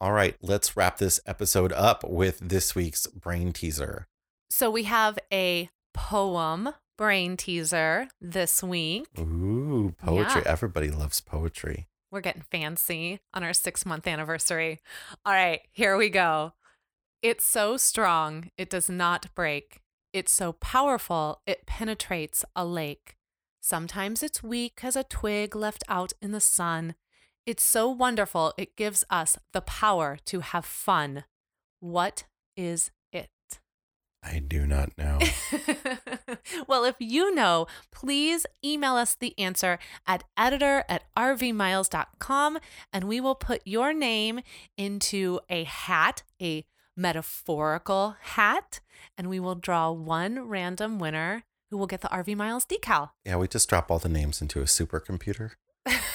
[0.00, 4.06] All right, let's wrap this episode up with this week's brain teaser.
[4.50, 9.06] So we have a poem brain teaser this week.
[9.18, 10.42] Ooh, poetry.
[10.44, 10.52] Yeah.
[10.52, 11.88] Everybody loves poetry.
[12.10, 14.80] We're getting fancy on our six month anniversary.
[15.24, 16.52] All right, here we go.
[17.22, 19.80] It's so strong, it does not break.
[20.18, 23.14] It's so powerful, it penetrates a lake.
[23.60, 26.96] Sometimes it's weak as a twig left out in the sun.
[27.46, 31.22] It's so wonderful, it gives us the power to have fun.
[31.78, 32.24] What
[32.56, 33.30] is it?
[34.20, 35.20] I do not know.
[36.66, 42.58] well, if you know, please email us the answer at editor at rvmiles.com
[42.92, 44.40] and we will put your name
[44.76, 46.64] into a hat, a
[46.98, 48.80] metaphorical hat,
[49.16, 53.10] and we will draw one random winner who will get the RV Miles decal.
[53.24, 55.52] Yeah, we just drop all the names into a supercomputer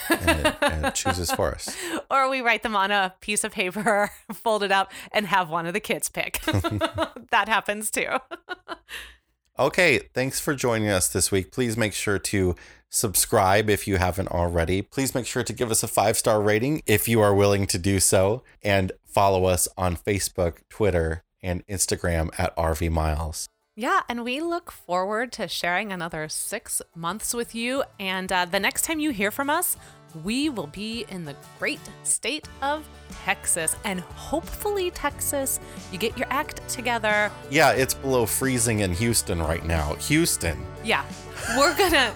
[0.09, 1.75] and it, and it chooses for us.
[2.11, 5.65] or we write them on a piece of paper, fold it up, and have one
[5.65, 6.41] of the kids pick.
[6.41, 8.07] that happens too.
[9.57, 11.51] Okay, thanks for joining us this week.
[11.51, 12.55] Please make sure to
[12.93, 14.81] subscribe if you haven't already.
[14.81, 17.77] Please make sure to give us a five star rating if you are willing to
[17.77, 18.43] do so.
[18.61, 23.49] And follow us on Facebook, Twitter, and Instagram at RV Miles.
[23.75, 27.83] Yeah, and we look forward to sharing another six months with you.
[27.99, 29.77] And uh, the next time you hear from us,
[30.23, 32.87] we will be in the great state of
[33.23, 33.75] Texas.
[33.83, 35.59] And hopefully, Texas,
[35.91, 37.31] you get your act together.
[37.49, 39.95] Yeah, it's below freezing in Houston right now.
[39.95, 40.63] Houston.
[40.83, 41.03] Yeah,
[41.57, 42.13] we're gonna.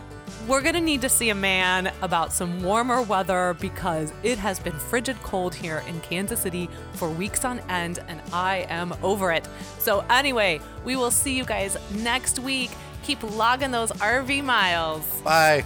[0.48, 4.72] We're gonna need to see a man about some warmer weather because it has been
[4.72, 9.46] frigid cold here in Kansas City for weeks on end, and I am over it.
[9.78, 12.72] So, anyway, we will see you guys next week.
[13.04, 15.04] Keep logging those RV miles.
[15.22, 15.66] Bye.